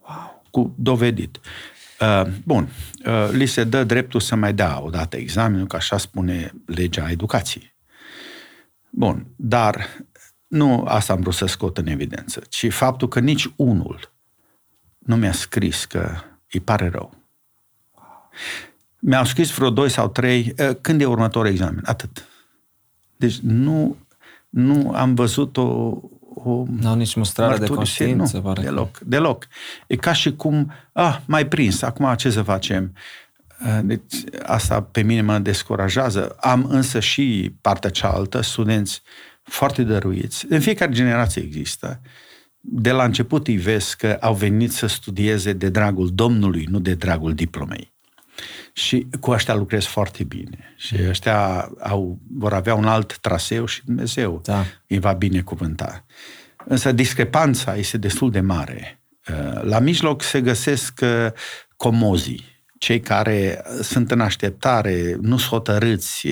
[0.07, 0.43] Wow.
[0.51, 1.39] Cu dovedit.
[2.43, 2.69] Bun,
[3.31, 7.75] li se dă dreptul să mai dea o dată examenul, că așa spune legea educației.
[8.89, 9.87] Bun, dar
[10.49, 14.11] nu asta am vrut să scot în evidență, ci faptul că nici unul
[14.97, 16.15] nu mi-a scris că
[16.51, 17.13] îi pare rău.
[18.99, 21.83] Mi-au scris vreo doi sau trei, când e următorul examen?
[21.85, 22.27] Atât.
[23.15, 23.97] Deci nu,
[24.49, 25.97] nu am văzut o,
[26.33, 28.61] o N-au nici mustrare de conștiință, nu, pare.
[28.61, 29.47] Deloc, deloc.
[29.87, 32.93] E ca și cum, ah, mai prins, acum ce să facem?
[33.83, 36.35] Deci asta pe mine mă descurajează.
[36.39, 39.01] Am însă și partea cealaltă, studenți
[39.49, 40.45] foarte dăruiți.
[40.49, 42.01] În fiecare generație există.
[42.59, 46.93] De la început îi vezi că au venit să studieze de dragul Domnului, nu de
[46.93, 47.93] dragul diplomei.
[48.73, 50.73] Și cu ăștia lucrez foarte bine.
[50.77, 51.09] Și mm.
[51.09, 54.65] ăștia au, vor avea un alt traseu și Dumnezeu da.
[54.87, 56.05] îi va binecuvânta.
[56.65, 59.01] Însă discrepanța este destul de mare.
[59.29, 61.27] Uh, la mijloc se găsesc uh,
[61.77, 62.45] comozii,
[62.77, 66.27] cei care sunt în așteptare, nu sunt hotărâți,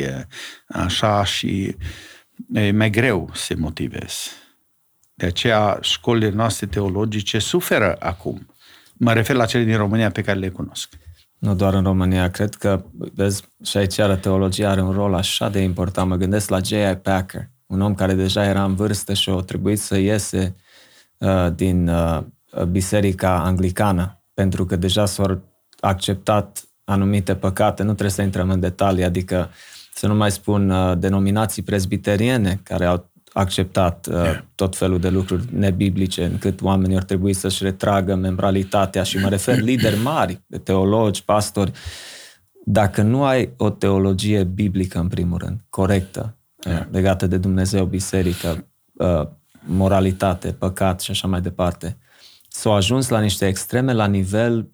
[0.67, 1.85] așa, și uh,
[2.53, 4.29] e mai greu să motivezi.
[5.13, 8.47] De aceea școlile noastre teologice suferă acum.
[8.93, 10.89] Mă refer la cele din România pe care le cunosc.
[11.37, 12.83] Nu doar în România, cred că,
[13.13, 16.09] vezi, și aici teologia are un rol așa de important.
[16.09, 16.95] Mă gândesc la J.I.
[17.01, 20.55] Packer, un om care deja era în vârstă și a trebuit să iese
[21.17, 22.23] uh, din uh,
[22.69, 25.41] biserica anglicană, pentru că deja s-au
[25.79, 29.49] acceptat anumite păcate, nu trebuie să intrăm în detalii, adică
[29.97, 34.43] să nu mai spun uh, denominații presbiteriene care au acceptat uh, yeah.
[34.55, 39.59] tot felul de lucruri nebiblice, încât oamenii ar trebui să-și retragă membralitatea și mă refer
[39.59, 41.71] lideri mari, de teologi, pastori.
[42.65, 46.35] Dacă nu ai o teologie biblică, în primul rând, corectă,
[46.65, 46.79] yeah.
[46.79, 49.27] uh, legată de Dumnezeu, biserică, uh,
[49.65, 51.97] moralitate, păcat și așa mai departe,
[52.47, 54.65] s-au ajuns la niște extreme la nivel, uh,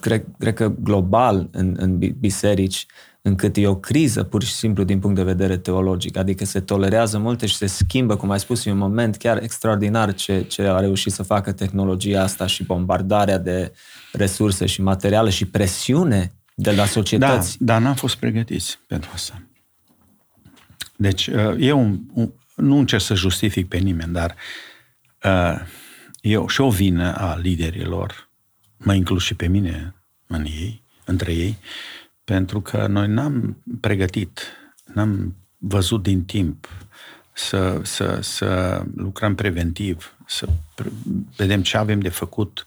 [0.00, 2.86] cred, cred că global în, în biserici,
[3.22, 7.18] încât e o criză pur și simplu din punct de vedere teologic, adică se tolerează
[7.18, 10.78] multe și se schimbă, cum ai spus, e un moment chiar extraordinar ce, ce a
[10.78, 13.72] reușit să facă tehnologia asta și bombardarea de
[14.12, 17.56] resurse și materiale și presiune de la societăți.
[17.58, 19.42] Da, dar n-am fost pregătiți pentru asta.
[20.96, 24.34] Deci, uh, eu un, un, nu încerc să justific pe nimeni, dar
[25.24, 25.60] uh,
[26.20, 28.27] eu și o vină a liderilor,
[28.78, 29.94] mă inclus și pe mine
[30.26, 31.56] în ei, între ei,
[32.24, 34.40] pentru că noi n-am pregătit,
[34.84, 36.68] n-am văzut din timp
[37.32, 40.48] să, să, să lucrăm preventiv, să
[41.36, 42.66] vedem ce avem de făcut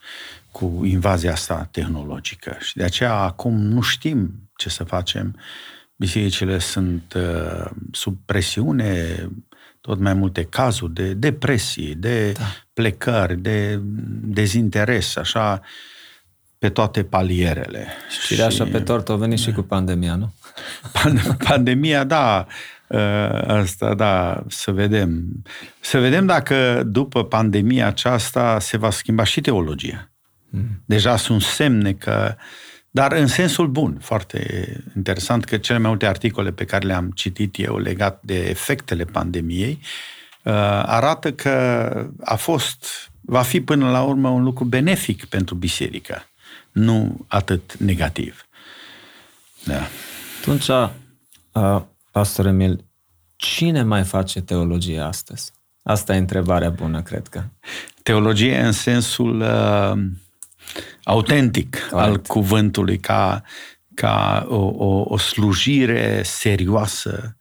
[0.51, 2.57] cu invazia asta tehnologică.
[2.59, 5.35] Și de aceea acum nu știm ce să facem.
[5.95, 9.29] Bisericile sunt uh, sub presiune,
[9.81, 12.43] tot mai multe cazuri de depresii, de da.
[12.73, 13.79] plecări, de
[14.21, 15.61] dezinteres, așa
[16.61, 17.87] pe toate palierele.
[18.25, 20.33] Și așa pe tort a venit și cu pandemia, nu?
[21.47, 22.47] Pandemia, da,
[22.91, 22.97] ă,
[23.47, 25.23] asta, da, să vedem.
[25.79, 30.09] Să vedem dacă după pandemia aceasta se va schimba și teologia.
[30.49, 30.81] Mm.
[30.85, 32.35] Deja sunt semne că
[32.91, 37.59] dar în sensul bun, foarte interesant că cele mai multe articole pe care le-am citit
[37.59, 39.79] eu legat de efectele pandemiei
[40.45, 40.51] ă,
[40.85, 41.51] arată că
[42.23, 42.85] a fost,
[43.21, 46.25] va fi până la urmă un lucru benefic pentru biserică
[46.71, 48.45] nu atât negativ.
[49.65, 49.87] Da.
[50.39, 50.69] Atunci,
[52.11, 52.85] Pastor Emil,
[53.35, 55.51] cine mai face teologie astăzi?
[55.83, 57.43] Asta e întrebarea bună, cred că.
[58.03, 60.03] Teologie în sensul uh,
[61.03, 62.07] autentic Correct.
[62.07, 63.43] al cuvântului, ca,
[63.93, 67.37] ca o, o, o slujire serioasă,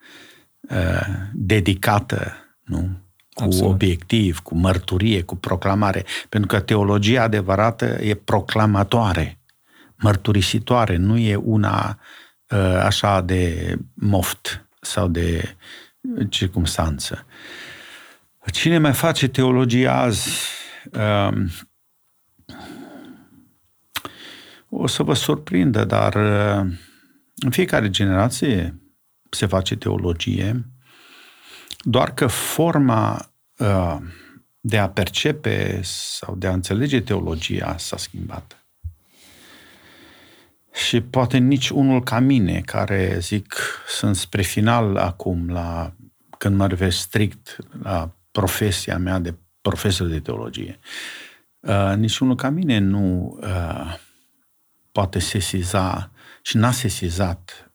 [0.61, 2.33] uh, dedicată,
[2.65, 3.00] nu?
[3.41, 3.73] Cu Absolut.
[3.73, 6.05] obiectiv, cu mărturie, cu proclamare.
[6.29, 9.39] Pentru că teologia adevărată e proclamatoare,
[9.97, 11.99] mărturisitoare, nu e una
[12.49, 15.57] uh, așa de moft sau de
[16.29, 17.27] circumstanță.
[18.53, 20.31] Cine mai face teologie azi?
[20.93, 21.51] Um,
[24.69, 26.73] o să vă surprindă, dar uh,
[27.35, 28.81] în fiecare generație
[29.31, 30.65] se face teologie,
[31.83, 33.97] doar că forma Uh,
[34.61, 38.65] de a percepe sau de a înțelege teologia s-a schimbat.
[40.73, 43.55] Și poate nici unul ca mine, care zic,
[43.89, 45.93] sunt spre final acum, la,
[46.39, 50.79] când mă refer strict la profesia mea de profesor de teologie,
[51.61, 53.97] uh, nici unul ca mine nu uh,
[54.93, 56.11] poate sesiza
[56.43, 57.73] și n-a sesizat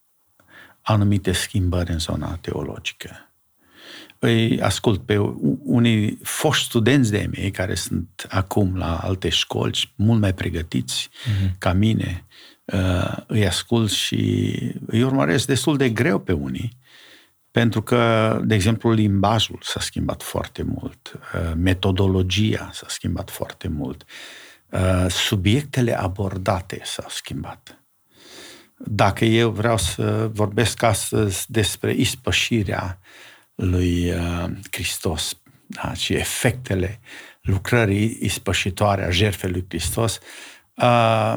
[0.80, 3.25] anumite schimbări în zona teologică
[4.18, 5.18] îi ascult pe
[5.62, 11.58] unii foști studenți de mei care sunt acum la alte școli mult mai pregătiți uh-huh.
[11.58, 12.24] ca mine,
[12.64, 14.52] uh, îi ascult și
[14.86, 16.78] îi urmăresc destul de greu pe unii,
[17.50, 24.04] pentru că, de exemplu, limbajul s-a schimbat foarte mult, uh, metodologia s-a schimbat foarte mult,
[24.70, 27.80] uh, subiectele abordate s-au schimbat.
[28.78, 32.98] Dacă eu vreau să vorbesc astăzi despre ispășirea
[33.56, 35.92] lui uh, Hristos da?
[35.94, 37.00] și efectele
[37.42, 40.18] lucrării ispășitoare a jertfei lui Hristos,
[40.74, 41.36] uh,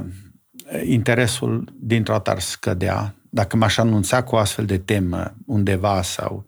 [0.85, 3.13] interesul dintr-o dată ar scădea.
[3.29, 6.45] Dacă m-aș anunța cu o astfel de temă undeva sau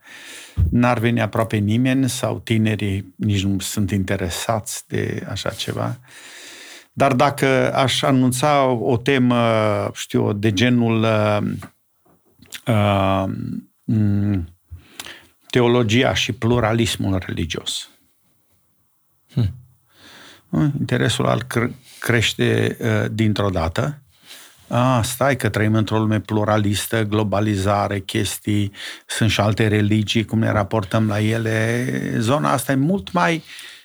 [0.70, 6.00] n-ar veni aproape nimeni sau tinerii nici nu sunt interesați de așa ceva.
[6.94, 11.40] Dar dacă aș anunța o temă, știu, de genul uh,
[12.68, 13.24] uh,
[15.52, 17.90] teologia și pluralismul religios.
[19.34, 19.54] Hmm.
[20.80, 24.02] Interesul al cre- crește uh, dintr-o dată.
[24.68, 28.72] A, stai că trăim într-o lume pluralistă, globalizare, chestii,
[29.06, 31.86] sunt și alte religii, cum ne raportăm la ele.
[32.18, 33.44] Zona asta e mult mai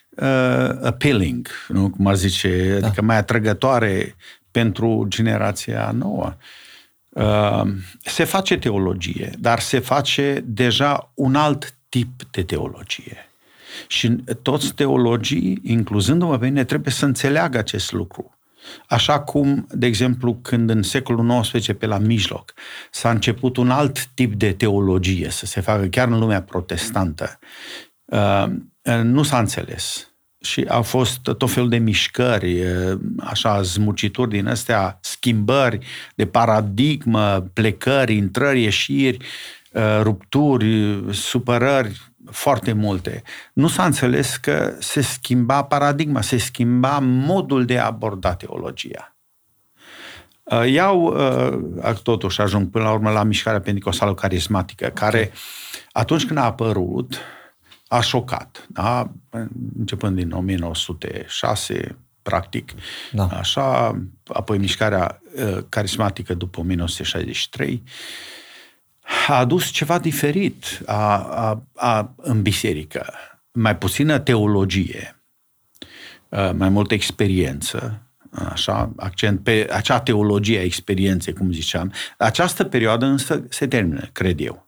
[0.09, 1.89] uh, appealing, nu?
[1.89, 2.85] cum ar zice, da.
[2.85, 4.15] adică mai atrăgătoare
[4.51, 6.25] pentru generația nouă.
[6.25, 6.66] Uh,
[8.03, 13.17] se face teologie, dar se face deja un alt tip de teologie.
[13.87, 18.37] Și toți teologii, incluzându-mă pe mine, trebuie să înțeleagă acest lucru.
[18.87, 22.53] Așa cum, de exemplu, când în secolul XIX, pe la mijloc,
[22.91, 27.39] s-a început un alt tip de teologie să se facă chiar în lumea protestantă,
[28.05, 28.45] uh,
[29.03, 30.06] nu s-a înțeles.
[30.41, 35.85] Și au fost tot felul de mișcări, uh, așa, zmucituri din astea, schimbări
[36.15, 39.25] de paradigmă, plecări, intrări, ieșiri,
[39.71, 43.23] uh, rupturi, supărări, foarte multe.
[43.53, 49.15] Nu s-a înțeles că se schimba paradigma, se schimba modul de a aborda teologia.
[50.43, 55.31] Uh, iau, uh, totuși ajung până la urmă la mișcarea pentecostală carismatică, care
[55.91, 57.17] atunci când a apărut,
[57.87, 58.67] a șocat.
[58.69, 59.11] Da?
[59.77, 62.71] Începând din 1906, practic,
[63.11, 63.27] da.
[63.27, 67.83] așa, apoi mișcarea uh, carismatică după 1963,
[69.27, 73.13] a adus ceva diferit a, a, a, în biserică.
[73.51, 75.21] Mai puțină teologie,
[76.53, 81.93] mai multă experiență, așa, accent pe acea teologie a experienței, cum ziceam.
[82.17, 84.66] Această perioadă însă se termină, cred eu.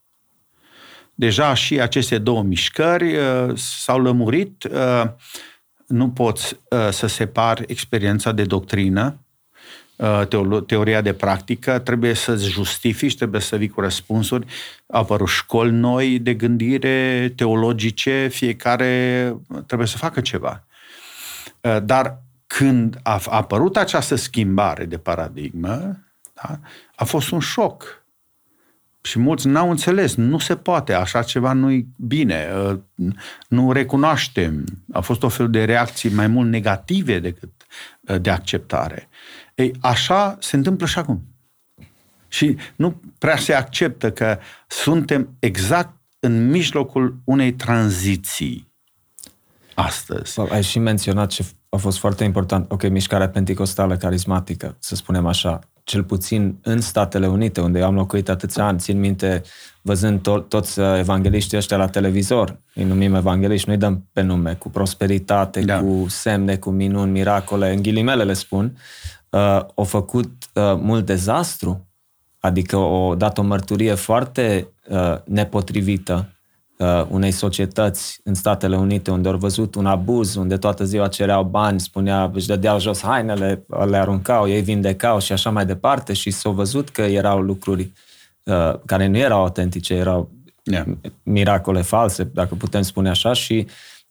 [1.20, 5.04] Deja și aceste două mișcări uh, s-au lămurit, uh,
[5.88, 9.20] nu poți uh, să separi experiența de doctrină
[10.00, 14.46] Uh, teoria de practică, trebuie să-ți justifici, trebuie să vii cu răspunsuri.
[14.88, 20.64] Au apărut școli noi de gândire teologice, fiecare trebuie să facă ceva.
[21.62, 26.00] Uh, dar când a apărut această schimbare de paradigmă,
[26.34, 26.60] da,
[26.96, 27.99] a fost un șoc.
[29.02, 32.80] Și mulți n-au înțeles, nu se poate, așa ceva nu-i bine, uh,
[33.48, 34.64] nu recunoaștem.
[34.92, 37.50] A fost o fel de reacții mai mult negative decât
[38.22, 39.10] de acceptare.
[39.56, 41.24] Ei, așa se întâmplă și acum.
[42.28, 48.68] Și nu prea se acceptă că suntem exact în mijlocul unei tranziții
[49.74, 50.40] astăzi.
[50.40, 55.60] Ai și menționat ce a fost foarte important, ok, mișcarea pentecostală carismatică, să spunem așa,
[55.90, 59.42] cel puțin în Statele Unite, unde eu am locuit atâția ani, țin minte,
[59.82, 64.54] văzând to- toți uh, evangeliștii ăștia la televizor, îi numim evangeliști, nu-i dăm pe nume,
[64.54, 65.80] cu prosperitate, da.
[65.80, 68.78] cu semne, cu minuni, miracole, în ghilimele le spun,
[69.30, 71.88] uh, au făcut uh, mult dezastru,
[72.40, 76.30] adică au dat o mărturie foarte uh, nepotrivită
[76.80, 81.44] uh, unei societăți în Statele Unite unde au văzut un abuz, unde toată ziua cereau
[81.44, 86.32] bani, spunea, își dădeau jos hainele, le aruncau, ei vindecau și așa mai departe și
[86.32, 87.92] s-au văzut că erau lucruri
[88.44, 90.32] uh, care nu erau autentice, erau
[90.64, 90.86] yeah.
[91.24, 93.68] miracole false, dacă putem spune așa, și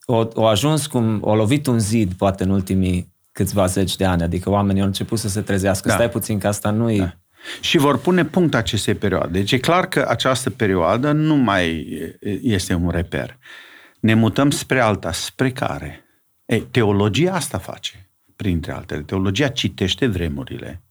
[0.07, 4.23] au, au ajuns cum, au lovit un zid, poate în ultimii câțiva zeci de ani,
[4.23, 5.89] adică oamenii au început să se trezească.
[5.89, 5.95] Da.
[5.95, 6.99] Stai puțin că asta nu e...
[6.99, 7.13] Da.
[7.61, 9.39] Și vor pune punct acestei perioade.
[9.39, 11.87] Deci e clar că această perioadă nu mai
[12.43, 13.39] este un reper.
[14.01, 15.13] Ne mutăm spre alta.
[15.13, 16.05] Spre care?
[16.47, 19.01] Ei, teologia asta face, printre altele.
[19.01, 20.83] Teologia citește vremurile,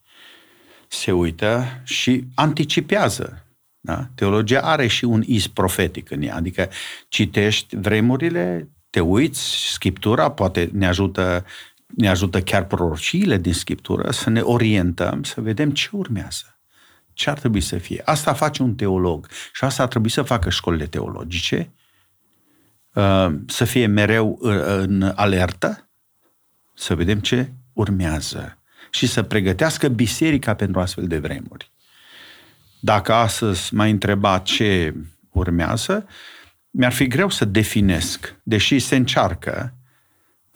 [0.88, 3.46] se uită și anticipează.
[3.80, 4.10] Da?
[4.16, 6.70] Teologia are și un iz profetic în ea, adică
[7.08, 11.46] citești vremurile, te uiți, Scriptura poate ne ajută
[11.96, 16.60] ne ajută chiar prorociile din Scriptură să ne orientăm, să vedem ce urmează.
[17.14, 18.02] Ce ar trebui să fie?
[18.06, 21.72] Asta face un teolog și asta ar trebui să facă școlile teologice,
[22.94, 25.90] uh, să fie mereu uh, în alertă,
[26.74, 28.62] să vedem ce urmează
[28.92, 31.72] și să pregătească biserica pentru astfel de vremuri.
[32.80, 34.96] Dacă astăzi m-ai întrebat ce
[35.32, 36.08] urmează,
[36.70, 39.77] mi-ar fi greu să definesc, deși se încearcă,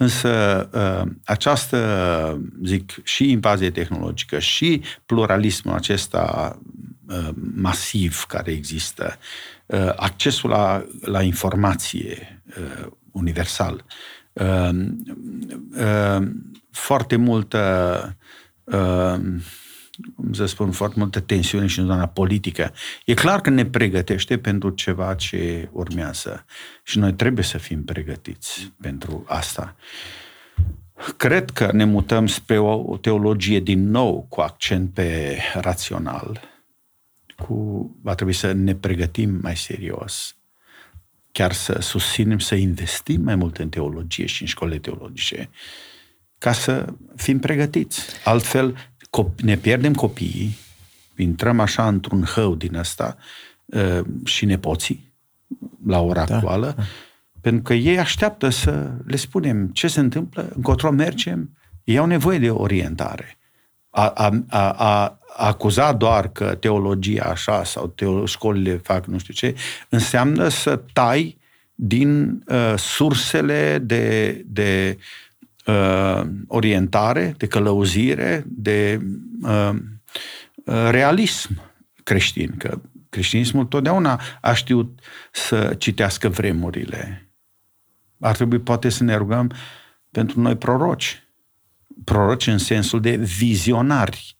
[0.02, 6.58] Însă uh, această, zic, și invazie tehnologică și pluralismul acesta
[7.08, 9.18] uh, masiv care există,
[9.66, 12.42] uh, accesul la, la informație
[13.12, 13.86] universal,
[16.72, 18.16] foarte multă
[18.64, 19.42] cum
[20.32, 22.74] să spun, foarte multă tensiune și în zona politică.
[23.06, 26.46] E clar că ne pregătește pentru ceva ce urmează
[26.84, 29.76] și noi trebuie să fim pregătiți pentru asta.
[31.18, 36.42] Cred că ne mutăm spre o teologie din nou cu accent pe rațional.
[37.38, 40.36] Cu, va trebui să ne pregătim mai serios,
[41.32, 45.50] chiar să susținem, să investim mai mult în teologie și în școlile teologice,
[46.38, 48.06] ca să fim pregătiți.
[48.24, 48.91] Altfel,
[49.42, 50.58] ne pierdem copiii,
[51.16, 53.18] intrăm așa într-un hău din ăsta
[53.66, 55.14] uh, și nepoții
[55.86, 56.36] la ora da.
[56.36, 56.76] actuală
[57.42, 62.40] Pentru că ei așteaptă să le spunem ce se întâmplă, încotro mergem, ei au nevoie
[62.40, 63.38] de orientare.
[63.90, 69.34] A, a, a, a acuza doar că teologia așa sau teolo- școlile fac nu știu
[69.34, 69.56] ce,
[69.90, 71.38] înseamnă să tai
[71.76, 74.98] din uh, sursele de, de
[75.66, 79.02] uh, orientare, de călăuzire, de
[79.42, 79.70] uh,
[80.66, 81.62] uh, realism
[82.04, 82.54] creștin.
[82.58, 85.00] Că creștinismul totdeauna a știut
[85.32, 87.30] să citească vremurile.
[88.20, 89.52] Ar trebui poate să ne rugăm
[90.12, 91.24] pentru noi proroci.
[92.04, 94.38] Proroci în sensul de vizionari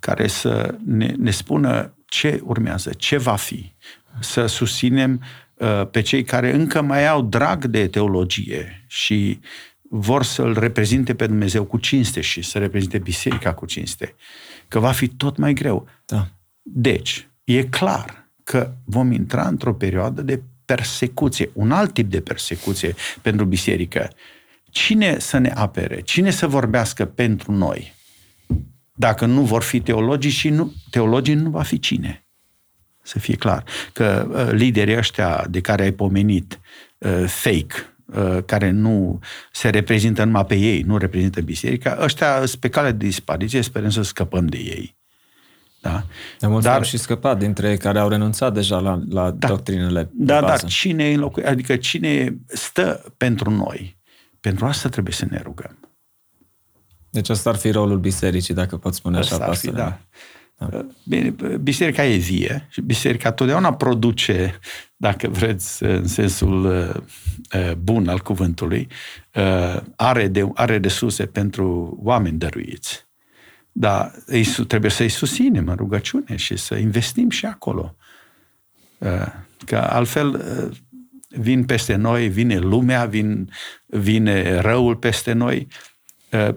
[0.00, 3.72] care să ne, ne spună ce urmează, ce va fi.
[4.20, 5.22] Să susținem
[5.54, 9.40] uh, pe cei care încă mai au drag de teologie și
[9.96, 14.14] vor să-L reprezinte pe Dumnezeu cu cinste și să reprezinte biserica cu cinste.
[14.68, 15.88] Că va fi tot mai greu.
[16.04, 16.28] Da.
[16.62, 22.94] Deci, e clar că vom intra într-o perioadă de persecuție, un alt tip de persecuție
[23.22, 24.10] pentru biserică.
[24.70, 26.00] Cine să ne apere?
[26.00, 27.94] Cine să vorbească pentru noi?
[28.94, 32.26] Dacă nu vor fi teologii și nu, teologii nu va fi cine.
[33.02, 33.64] Să fie clar.
[33.92, 36.60] Că uh, liderii ăștia de care ai pomenit,
[36.98, 37.93] uh, fake, uh,
[38.46, 39.20] care nu
[39.52, 43.90] se reprezintă numai pe ei, nu reprezintă biserica, ăștia sunt pe cale de dispariție, sperăm
[43.90, 44.96] să scăpăm de ei.
[45.80, 46.04] Da?
[46.38, 49.48] De mulți dar, au și scăpat dintre ei care au renunțat deja la, la da,
[49.48, 53.96] doctrinele Da, dar cine înlocui, adică cine stă pentru noi?
[54.40, 55.78] Pentru asta trebuie să ne rugăm.
[57.10, 59.76] Deci asta ar fi rolul bisericii, dacă pot spune asta așa, pastore.
[59.76, 60.00] Da.
[60.58, 60.86] Da.
[61.04, 64.58] Bine, biserica e vie și biserica totdeauna produce,
[64.96, 68.88] dacă vreți, în sensul uh, bun al cuvântului,
[69.34, 73.06] uh, are, de, are resurse pentru oameni dăruiți.
[73.72, 74.14] Dar
[74.66, 77.96] trebuie să-i susținem în rugăciune și să investim și acolo.
[78.98, 79.26] Uh,
[79.66, 80.44] că altfel
[81.28, 83.50] vin peste noi, vine lumea, vin,
[83.86, 85.93] vine răul peste noi Uh,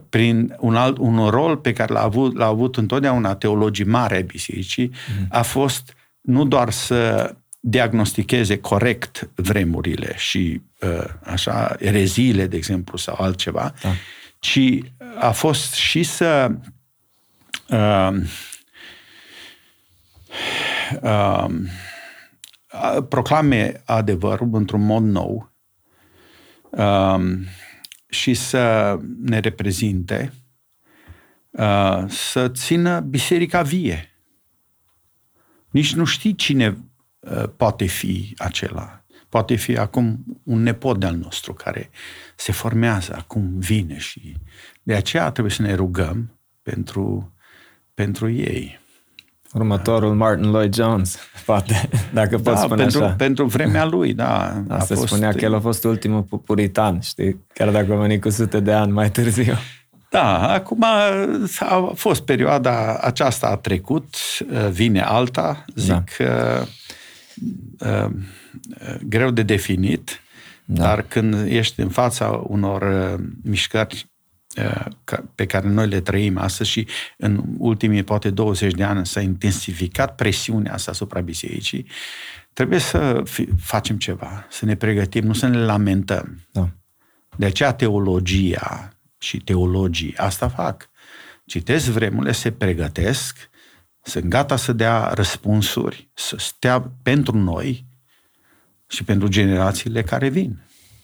[0.09, 4.23] prin un, alt, un rol pe care l-a avut, l-a avut întotdeauna teologii mari ai
[4.23, 5.25] bisericii, mm.
[5.29, 13.15] a fost nu doar să diagnosticheze corect vremurile și uh, așa ereziile, de exemplu, sau
[13.19, 13.89] altceva, da.
[14.39, 14.79] ci
[15.19, 16.51] a fost și să
[17.69, 18.09] uh,
[21.01, 21.45] uh,
[23.09, 25.51] proclame adevărul într-un mod nou,
[26.69, 27.19] uh,
[28.09, 30.33] și să ne reprezinte,
[31.49, 34.11] uh, să țină biserica vie.
[35.69, 36.77] Nici nu știi cine
[37.19, 39.01] uh, poate fi acela.
[39.29, 41.89] Poate fi acum un nepot de-al nostru care
[42.35, 44.35] se formează, acum vine și
[44.83, 47.33] de aceea trebuie să ne rugăm pentru,
[47.93, 48.79] pentru ei.
[49.57, 53.13] Următorul Martin Lloyd Jones, poate, dacă da, pot spune pentru, așa.
[53.13, 54.63] pentru vremea lui, da.
[54.67, 55.07] Asta a fost...
[55.07, 57.45] spunea că el a fost ultimul puritan, știi?
[57.53, 59.53] Chiar dacă a venit cu sute de ani mai târziu.
[60.09, 60.83] Da, acum
[61.59, 64.15] a fost perioada aceasta a trecut,
[64.71, 66.65] vine alta, zic, da.
[67.79, 68.09] uh, uh,
[69.03, 70.21] greu de definit,
[70.65, 70.83] da.
[70.83, 74.09] dar când ești în fața unor uh, mișcări
[75.35, 80.15] pe care noi le trăim astăzi și în ultimii poate 20 de ani s-a intensificat
[80.15, 81.87] presiunea asta asupra bisericii,
[82.53, 86.39] trebuie să fi, facem ceva, să ne pregătim, nu să ne lamentăm.
[86.51, 86.69] Da.
[87.35, 90.89] De aceea teologia și teologii asta fac.
[91.45, 93.49] Citesc vremurile, se pregătesc,
[94.01, 97.85] sunt gata să dea răspunsuri, să stea pentru noi
[98.87, 100.59] și pentru generațiile care vin.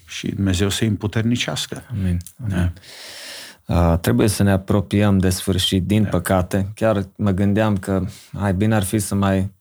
[0.05, 1.85] Și Dumnezeu să-i împuternicească.
[1.89, 2.17] Amin.
[2.43, 2.55] Amin.
[2.55, 2.73] Da.
[3.65, 6.09] Uh, trebuie să ne apropiem de sfârșit, din da.
[6.09, 6.71] păcate.
[6.75, 8.05] Chiar mă gândeam că
[8.39, 9.51] ai bine ar fi să mai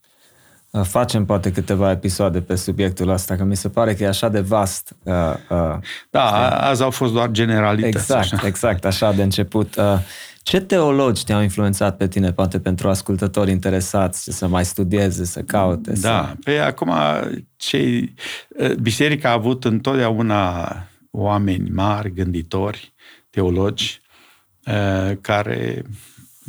[0.71, 4.29] uh, facem poate câteva episoade pe subiectul ăsta, că mi se pare că e așa
[4.29, 4.97] de vast.
[5.03, 5.15] Uh,
[5.51, 5.79] uh,
[6.11, 6.69] da, știi?
[6.69, 7.97] azi au fost doar generalități.
[7.97, 8.47] Exact, așa.
[8.47, 9.77] exact, așa de început.
[9.77, 9.99] Uh,
[10.43, 15.93] ce teologi te-au influențat pe tine, poate pentru ascultători interesați, să mai studieze, să caute?
[15.93, 16.37] Da, să...
[16.45, 16.93] pe acum
[17.57, 18.15] cei,
[18.49, 20.77] uh, biserica a avut întotdeauna
[21.11, 22.93] oameni mari, gânditori,
[23.33, 24.01] teologi
[24.67, 25.85] uh, care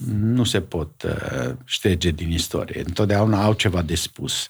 [0.05, 2.84] nu se pot uh, șterge din istorie.
[2.85, 4.49] Întotdeauna au ceva de spus.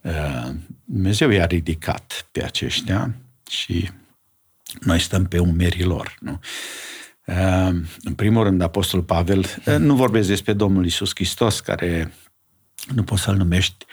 [0.00, 0.50] Uh,
[0.84, 3.14] Dumnezeu i-a ridicat pe aceștia
[3.48, 3.90] și
[4.80, 6.16] noi stăm pe umerii lor.
[6.20, 6.40] Nu?
[8.02, 9.46] În primul rând, Apostol Pavel,
[9.78, 12.12] nu vorbesc despre Domnul Isus Hristos, care
[12.94, 13.86] nu poți să-l numești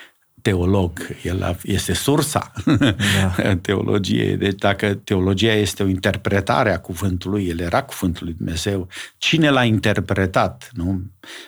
[0.43, 0.91] teolog,
[1.21, 3.55] el este sursa da.
[3.67, 4.37] teologiei.
[4.37, 8.87] Deci dacă teologia este o interpretare a cuvântului, el era cuvântul lui Dumnezeu,
[9.17, 10.69] cine l-a interpretat?
[10.73, 11.01] Nu?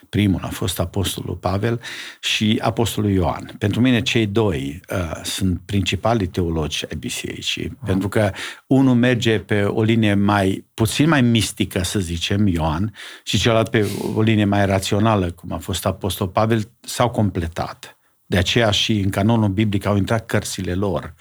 [0.10, 1.82] Primul a fost apostolul Pavel
[2.20, 3.56] și apostolul Ioan.
[3.58, 7.86] Pentru mine cei doi uh, sunt principalii teologi ai bisericii, uh.
[7.86, 8.32] pentru că
[8.68, 12.94] unul merge pe o linie mai puțin mai mistică, să zicem, Ioan,
[13.24, 17.96] și celălalt pe o linie mai rațională, cum a fost apostol Pavel, s-au completat.
[18.26, 21.14] De aceea și în canonul biblic au intrat cărțile lor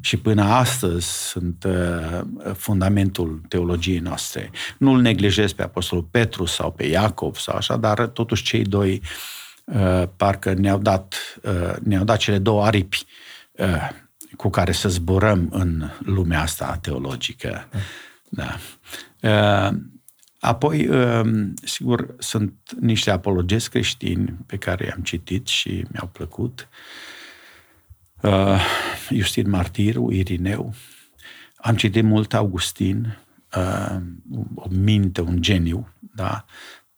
[0.00, 2.20] și până astăzi sunt uh,
[2.54, 4.50] fundamentul teologiei noastre.
[4.78, 9.02] Nu-l neglijez pe Apostolul Petru sau pe Iacov sau așa, dar totuși cei doi
[9.64, 13.04] uh, parcă ne-au dat, uh, ne-au dat cele două aripi
[13.52, 13.88] uh,
[14.36, 17.68] cu care să zburăm în lumea asta teologică.
[18.28, 18.56] Da.
[19.20, 19.76] Uh,
[20.40, 26.68] Apoi, um, sigur, sunt niște apologezi creștini pe care i-am citit și mi-au plăcut.
[28.22, 28.60] Uh,
[29.10, 30.74] Justin Martiru, Irineu.
[31.56, 33.18] Am citit mult Augustin,
[33.56, 33.96] uh,
[34.54, 36.44] o minte, un geniu, da?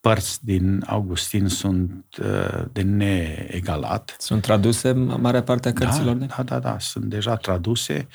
[0.01, 4.17] Părți din Augustin sunt uh, de neegalat.
[4.19, 6.15] Sunt traduse marea parte a da, cărților?
[6.15, 8.09] Da, da, da, da, sunt deja traduse.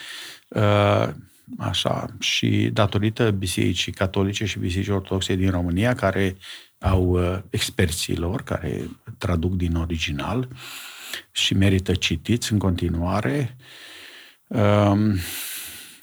[1.58, 6.38] Uh, așa, și datorită Bisericii Catolice și Bisericii Ortodoxe din România, care
[6.80, 10.48] au uh, experții lor, care traduc din original
[11.32, 13.58] și merită citiți în continuare.
[14.48, 15.16] Um,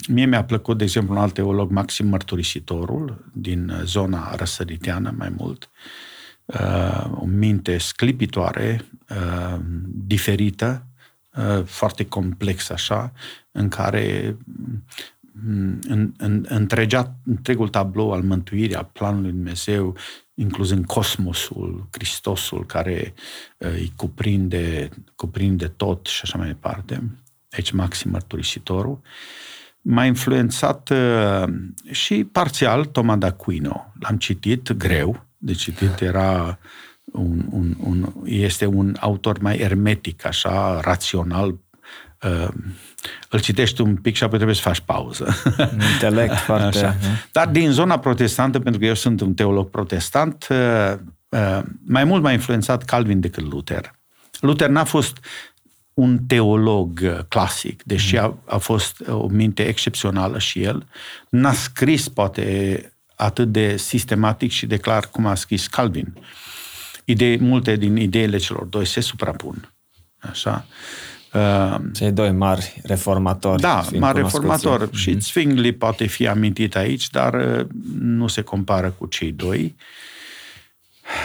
[0.08, 5.70] mie mi-a plăcut, de exemplu, un alt teolog, Maxim Mărturisitorul, din zona răsăriteană mai mult,
[6.44, 10.86] uh, o minte sclipitoare, uh, diferită,
[11.34, 13.12] uh, foarte complex așa,
[13.52, 14.36] în care
[15.88, 19.96] în, în, întregea, întregul tablou al mântuirii, al planului Dumnezeu,
[20.34, 23.14] incluzând cosmosul, Hristosul, care
[23.58, 27.10] uh, îi cuprinde, cuprinde tot și așa mai departe.
[27.50, 29.00] Aici Maxim Mărturisitorul.
[29.80, 31.52] M-a influențat uh,
[31.90, 33.92] și parțial Toma d'Aquino.
[34.00, 36.58] L-am citit greu, de citit era
[37.12, 41.58] un, un, un, este un autor mai ermetic, așa, rațional,
[42.22, 42.48] uh,
[43.28, 45.36] îl citești un pic și apoi trebuie să faci pauză.
[45.92, 46.78] Intelect foarte...
[46.78, 46.96] Așa.
[47.32, 50.92] Dar din zona protestantă, pentru că eu sunt un teolog protestant, uh,
[51.28, 53.90] uh, mai mult m-a influențat Calvin decât Luther.
[54.40, 55.18] Luther n-a fost
[55.94, 60.86] un teolog uh, clasic, deși a, a fost o minte excepțională și el,
[61.28, 66.14] n-a scris poate atât de sistematic și de clar cum a scris Calvin.
[67.04, 69.72] Idei, multe din ideile celor doi se suprapun.
[70.18, 70.66] Așa.
[71.34, 73.60] Uh, Uh, Cei doi mari reformatori.
[73.60, 74.88] Da, mari reformatori.
[74.88, 74.92] Mm-hmm.
[74.92, 77.66] Și Zwingli poate fi amintit aici, dar uh,
[78.00, 79.76] nu se compară cu cei doi.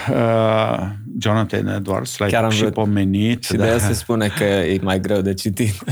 [0.09, 0.87] Uh,
[1.19, 2.73] Jonathan Edwards, l-ai Chiar și vrut...
[2.73, 3.43] pomenit.
[3.43, 3.77] Și de da.
[3.77, 5.83] se spune că e mai greu de citit.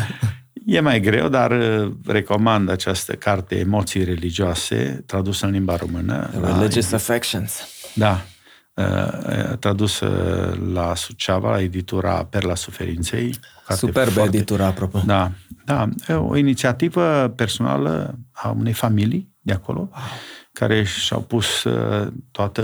[0.65, 6.29] E mai greu, dar uh, recomand această carte Emoții religioase, tradusă în limba română.
[6.41, 6.97] Religious la...
[6.97, 7.67] Affections.
[7.93, 8.21] Da,
[8.73, 10.07] uh, tradusă
[10.73, 13.39] la Suceava, la editura Perla Suferinței.
[13.75, 14.35] Superbă foarte...
[14.35, 15.01] editura, apropo.
[15.05, 15.31] Da,
[15.65, 15.89] da.
[16.17, 20.01] O inițiativă personală a unei familii de acolo, wow.
[20.51, 22.63] care și-au pus uh, toată,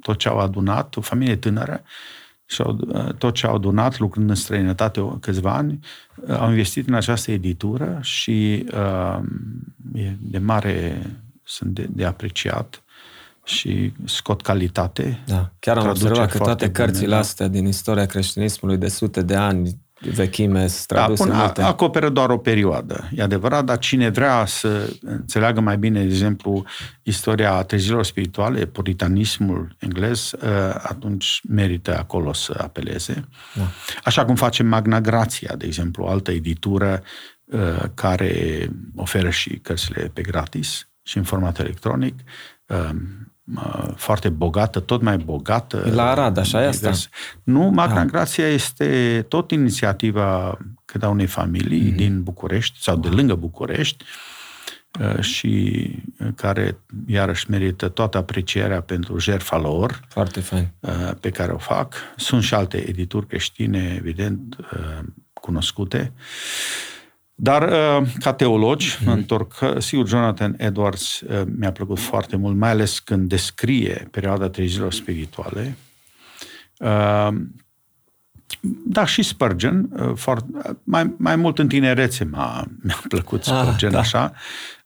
[0.00, 1.82] tot ce au adunat, o familie tânără,
[2.46, 5.78] și au, uh, tot ce au adunat, lucrând în străinătate câțiva ani,
[6.14, 9.18] uh, au investit în această editură și uh,
[9.94, 11.02] e de mare,
[11.42, 12.82] sunt de, de apreciat
[13.44, 15.22] și scot calitate.
[15.26, 17.18] Da, chiar am observat că toate cărțile bine, da.
[17.18, 21.62] astea din istoria creștinismului de sute de ani vechime traduse da, multe.
[21.62, 26.64] Acoperă doar o perioadă, e adevărat, dar cine vrea să înțeleagă mai bine, de exemplu,
[27.02, 33.24] istoria trezilor spirituale, puritanismul englez, ă, atunci merită acolo să apeleze.
[33.54, 33.70] Da.
[34.04, 37.02] Așa cum face Magna Grația, de exemplu, o altă editură
[37.52, 42.20] ă, care oferă și cărțile pe gratis și în format electronic
[42.70, 42.94] ă,
[43.96, 45.90] foarte bogată, tot mai bogată.
[45.94, 46.92] La Arad, așa e asta?
[47.42, 48.04] Nu, Magna da.
[48.04, 51.96] Grația este tot inițiativa câte unei familii mm-hmm.
[51.96, 54.04] din București sau de lângă București
[55.00, 55.84] uh, și
[56.34, 60.68] care iarăși merită toată aprecierea pentru jertfa lor Foarte fain.
[60.80, 61.94] Uh, pe care o fac.
[62.16, 66.12] Sunt și alte edituri creștine, evident, uh, cunoscute.
[67.38, 69.06] Dar uh, ca teologi, mm-hmm.
[69.06, 74.92] întorc, sigur, Jonathan Edwards uh, mi-a plăcut foarte mult, mai ales când descrie perioada trezilor
[74.92, 75.76] spirituale.
[76.78, 77.28] Uh,
[78.84, 80.46] da, și Spurgeon, foarte,
[80.84, 83.98] mai, mai mult în tinerețe m-a, mi-a plăcut ah, Spurgeon, ah, da.
[83.98, 84.32] așa.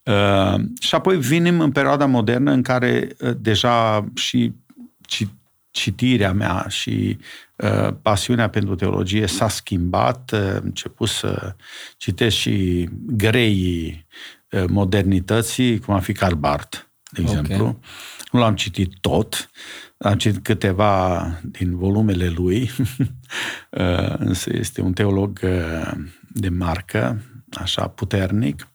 [0.03, 4.53] Uh, și apoi vinim în perioada modernă în care uh, deja și
[5.71, 7.50] citirea mea și uh,
[8.03, 11.55] pasiunea pentru teologie s-a schimbat, uh, am început să
[11.97, 14.07] citesc și grei
[14.69, 16.79] modernității, cum ar fi Karl Barth,
[17.11, 17.65] de exemplu.
[17.65, 17.79] Okay.
[18.33, 19.51] Nu l-am citit tot,
[19.99, 22.71] am citit câteva din volumele lui,
[24.17, 25.41] însă este un teolog
[26.29, 27.23] de marcă,
[27.53, 28.69] așa puternic.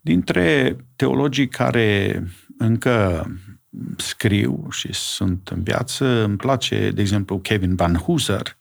[0.00, 2.22] Dintre teologii care
[2.58, 3.26] încă
[3.96, 8.56] scriu și sunt în viață, îmi place, de exemplu, Kevin Van Hooser,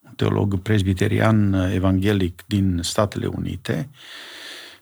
[0.00, 3.88] un teolog presbiterian evanghelic din Statele Unite.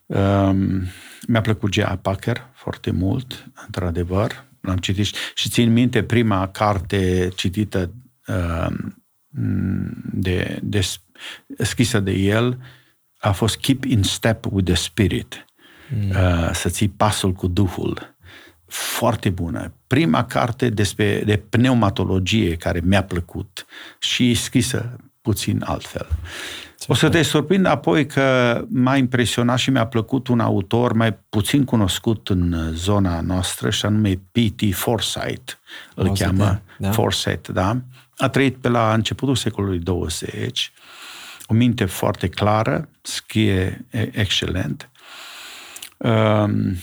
[0.06, 0.84] Um,
[1.26, 1.96] mi-a plăcut G.A.
[1.96, 4.44] Packer foarte mult, într-adevăr.
[4.60, 7.90] L-am citit și țin minte prima carte citită
[8.26, 8.96] um,
[10.12, 10.80] de, de,
[11.58, 12.58] scrisă de el
[13.18, 15.46] a fost Keep in Step with the Spirit
[15.94, 16.08] mm.
[16.08, 18.16] uh, să ții pasul cu Duhul.
[18.68, 19.72] Foarte bună.
[19.86, 23.66] Prima carte despre de pneumatologie care mi-a plăcut
[23.98, 26.06] și scrisă puțin altfel.
[26.78, 31.18] Ce o să te surprind apoi că m-a impresionat și mi-a plăcut un autor mai
[31.28, 34.74] puțin cunoscut în zona noastră, și anume P.T.
[34.74, 35.52] Forsyth,
[35.94, 36.60] îl o cheamă.
[36.78, 36.90] Da?
[36.90, 37.80] Forsyth, da?
[38.16, 40.72] A trăit pe la începutul secolului 20,
[41.46, 44.90] o minte foarte clară, scrie excelent.
[45.96, 46.76] Um,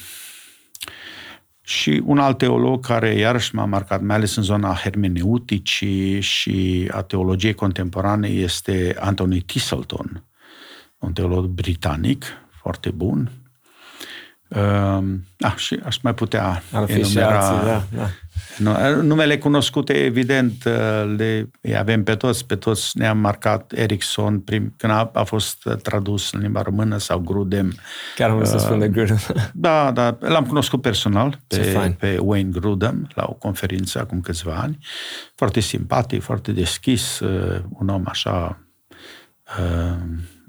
[1.65, 7.01] și un alt teolog care iarăși m-a marcat, mai ales în zona hermeneuticii și a
[7.01, 10.23] teologiei contemporane, este Anthony Tisselton,
[10.99, 12.25] un teolog britanic
[12.61, 13.31] foarte bun.
[14.47, 15.03] Uh,
[15.39, 17.41] ah, și aș mai putea Ar fi enumera...
[17.41, 18.09] Și alții, da, da.
[19.01, 20.63] Numele cunoscute, evident,
[21.15, 26.31] le avem pe toți, pe toți ne-am marcat Erickson prim, când a, a fost tradus
[26.31, 27.73] în limba română sau Grudem.
[28.15, 29.19] Chiar am uh, să spun de Grudem.
[29.53, 34.77] Da, da, l-am cunoscut personal pe, pe Wayne Grudem la o conferință acum câțiva ani.
[35.35, 38.59] Foarte simpatic, foarte deschis, uh, un om așa
[39.59, 39.97] uh,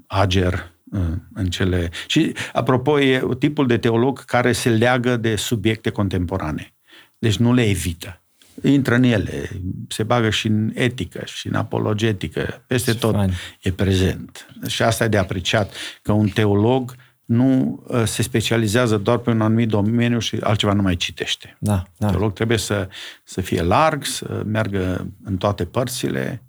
[0.07, 1.01] ager uh,
[1.33, 1.89] în cele...
[2.07, 6.71] Și, apropo, e tipul de teolog care se leagă de subiecte contemporane
[7.19, 8.21] deci nu le evită.
[8.63, 9.49] Intră în ele,
[9.87, 13.31] se bagă și în etică, și în apologetică, peste Ce tot fain.
[13.61, 14.47] e prezent.
[14.67, 16.95] Și asta e de apreciat, că un teolog
[17.25, 21.57] nu uh, se specializează doar pe un anumit domeniu și altceva nu mai citește.
[21.59, 22.09] Da, da.
[22.09, 22.89] Teolog trebuie să,
[23.23, 26.43] să fie larg, să meargă în toate părțile.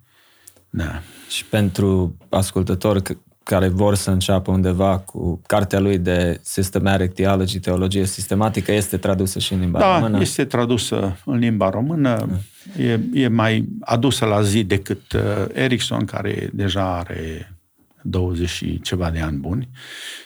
[0.69, 1.01] Da.
[1.29, 3.01] Și pentru ascultător,
[3.49, 9.39] care vor să înceapă undeva cu cartea lui de Systematic Theology, teologie sistematică, este tradusă
[9.39, 10.15] și în limba da, română?
[10.15, 12.27] Da, este tradusă în limba română.
[12.75, 12.83] Da.
[12.83, 15.21] E, e mai adusă la zi decât uh,
[15.53, 17.55] Erickson, care deja are
[18.01, 19.69] 20 și ceva de ani buni.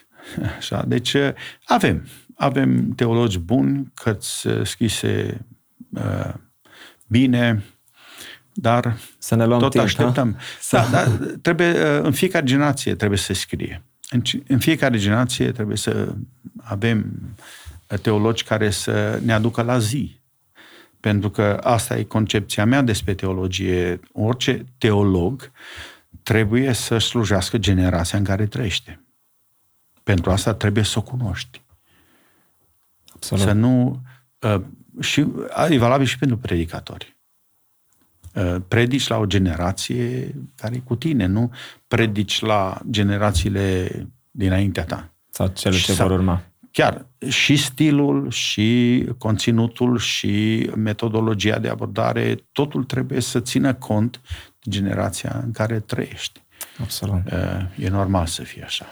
[0.58, 1.30] Așa, deci uh,
[1.66, 5.46] avem, avem teologi buni, cărți uh, scrise
[5.94, 6.34] uh,
[7.08, 7.64] bine,
[8.54, 10.38] dar să ne luăm tot timp, așteptăm.
[10.72, 13.84] Da, da, trebuie, uh, în fiecare generație trebuie să scrie.
[14.10, 16.14] În, în fiecare generație trebuie să
[16.64, 17.14] avem
[17.90, 20.22] uh, teologi care să ne aducă la zi.
[21.00, 24.00] Pentru că asta e concepția mea despre teologie.
[24.12, 25.52] Orice teolog
[26.24, 29.00] trebuie să slujească generația în care trăiește.
[30.04, 31.62] Pentru asta trebuie să o cunoști.
[33.16, 33.44] Absolut.
[33.44, 34.02] Să nu...
[34.40, 34.62] Uh,
[35.00, 35.26] și
[35.70, 37.13] e valabil și pentru predicatori.
[38.34, 41.52] Uh, predici la o generație care e cu tine, nu
[41.88, 43.90] predici la generațiile
[44.32, 45.14] dinaintea ta.
[45.30, 46.44] Sau cele ce vor urma.
[46.72, 54.22] Chiar și stilul, și conținutul, și metodologia de abordare, totul trebuie să țină cont
[54.64, 56.42] de generația în care trăiești.
[56.82, 57.22] Absolut.
[57.32, 58.86] Uh, e normal să fie așa.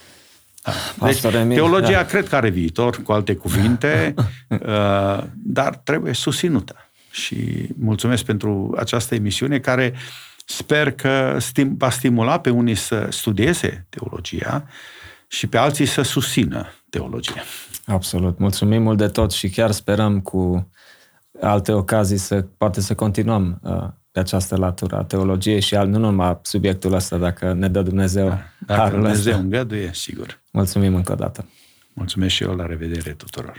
[0.64, 1.06] Da.
[1.06, 2.06] Deci, Emil, teologia da.
[2.06, 4.14] cred că are viitor, cu alte cuvinte,
[4.48, 5.24] uh,
[5.58, 6.76] dar trebuie susținută
[7.12, 9.94] și mulțumesc pentru această emisiune care
[10.46, 14.68] sper că stim, va stimula pe unii să studieze teologia
[15.28, 17.42] și pe alții să susțină teologia.
[17.86, 18.40] Absolut.
[18.40, 20.70] Mulțumim mult de tot și chiar sperăm cu
[21.42, 25.98] alte ocazii să poate să continuăm uh, pe această latură a teologiei și al, nu
[25.98, 29.44] numai subiectul ăsta, dacă ne dă Dumnezeu da, Dacă Dumnezeu ăsta.
[29.44, 30.42] îngăduie, sigur.
[30.52, 31.46] Mulțumim încă o dată.
[31.94, 33.58] Mulțumesc și eu, la revedere tuturor.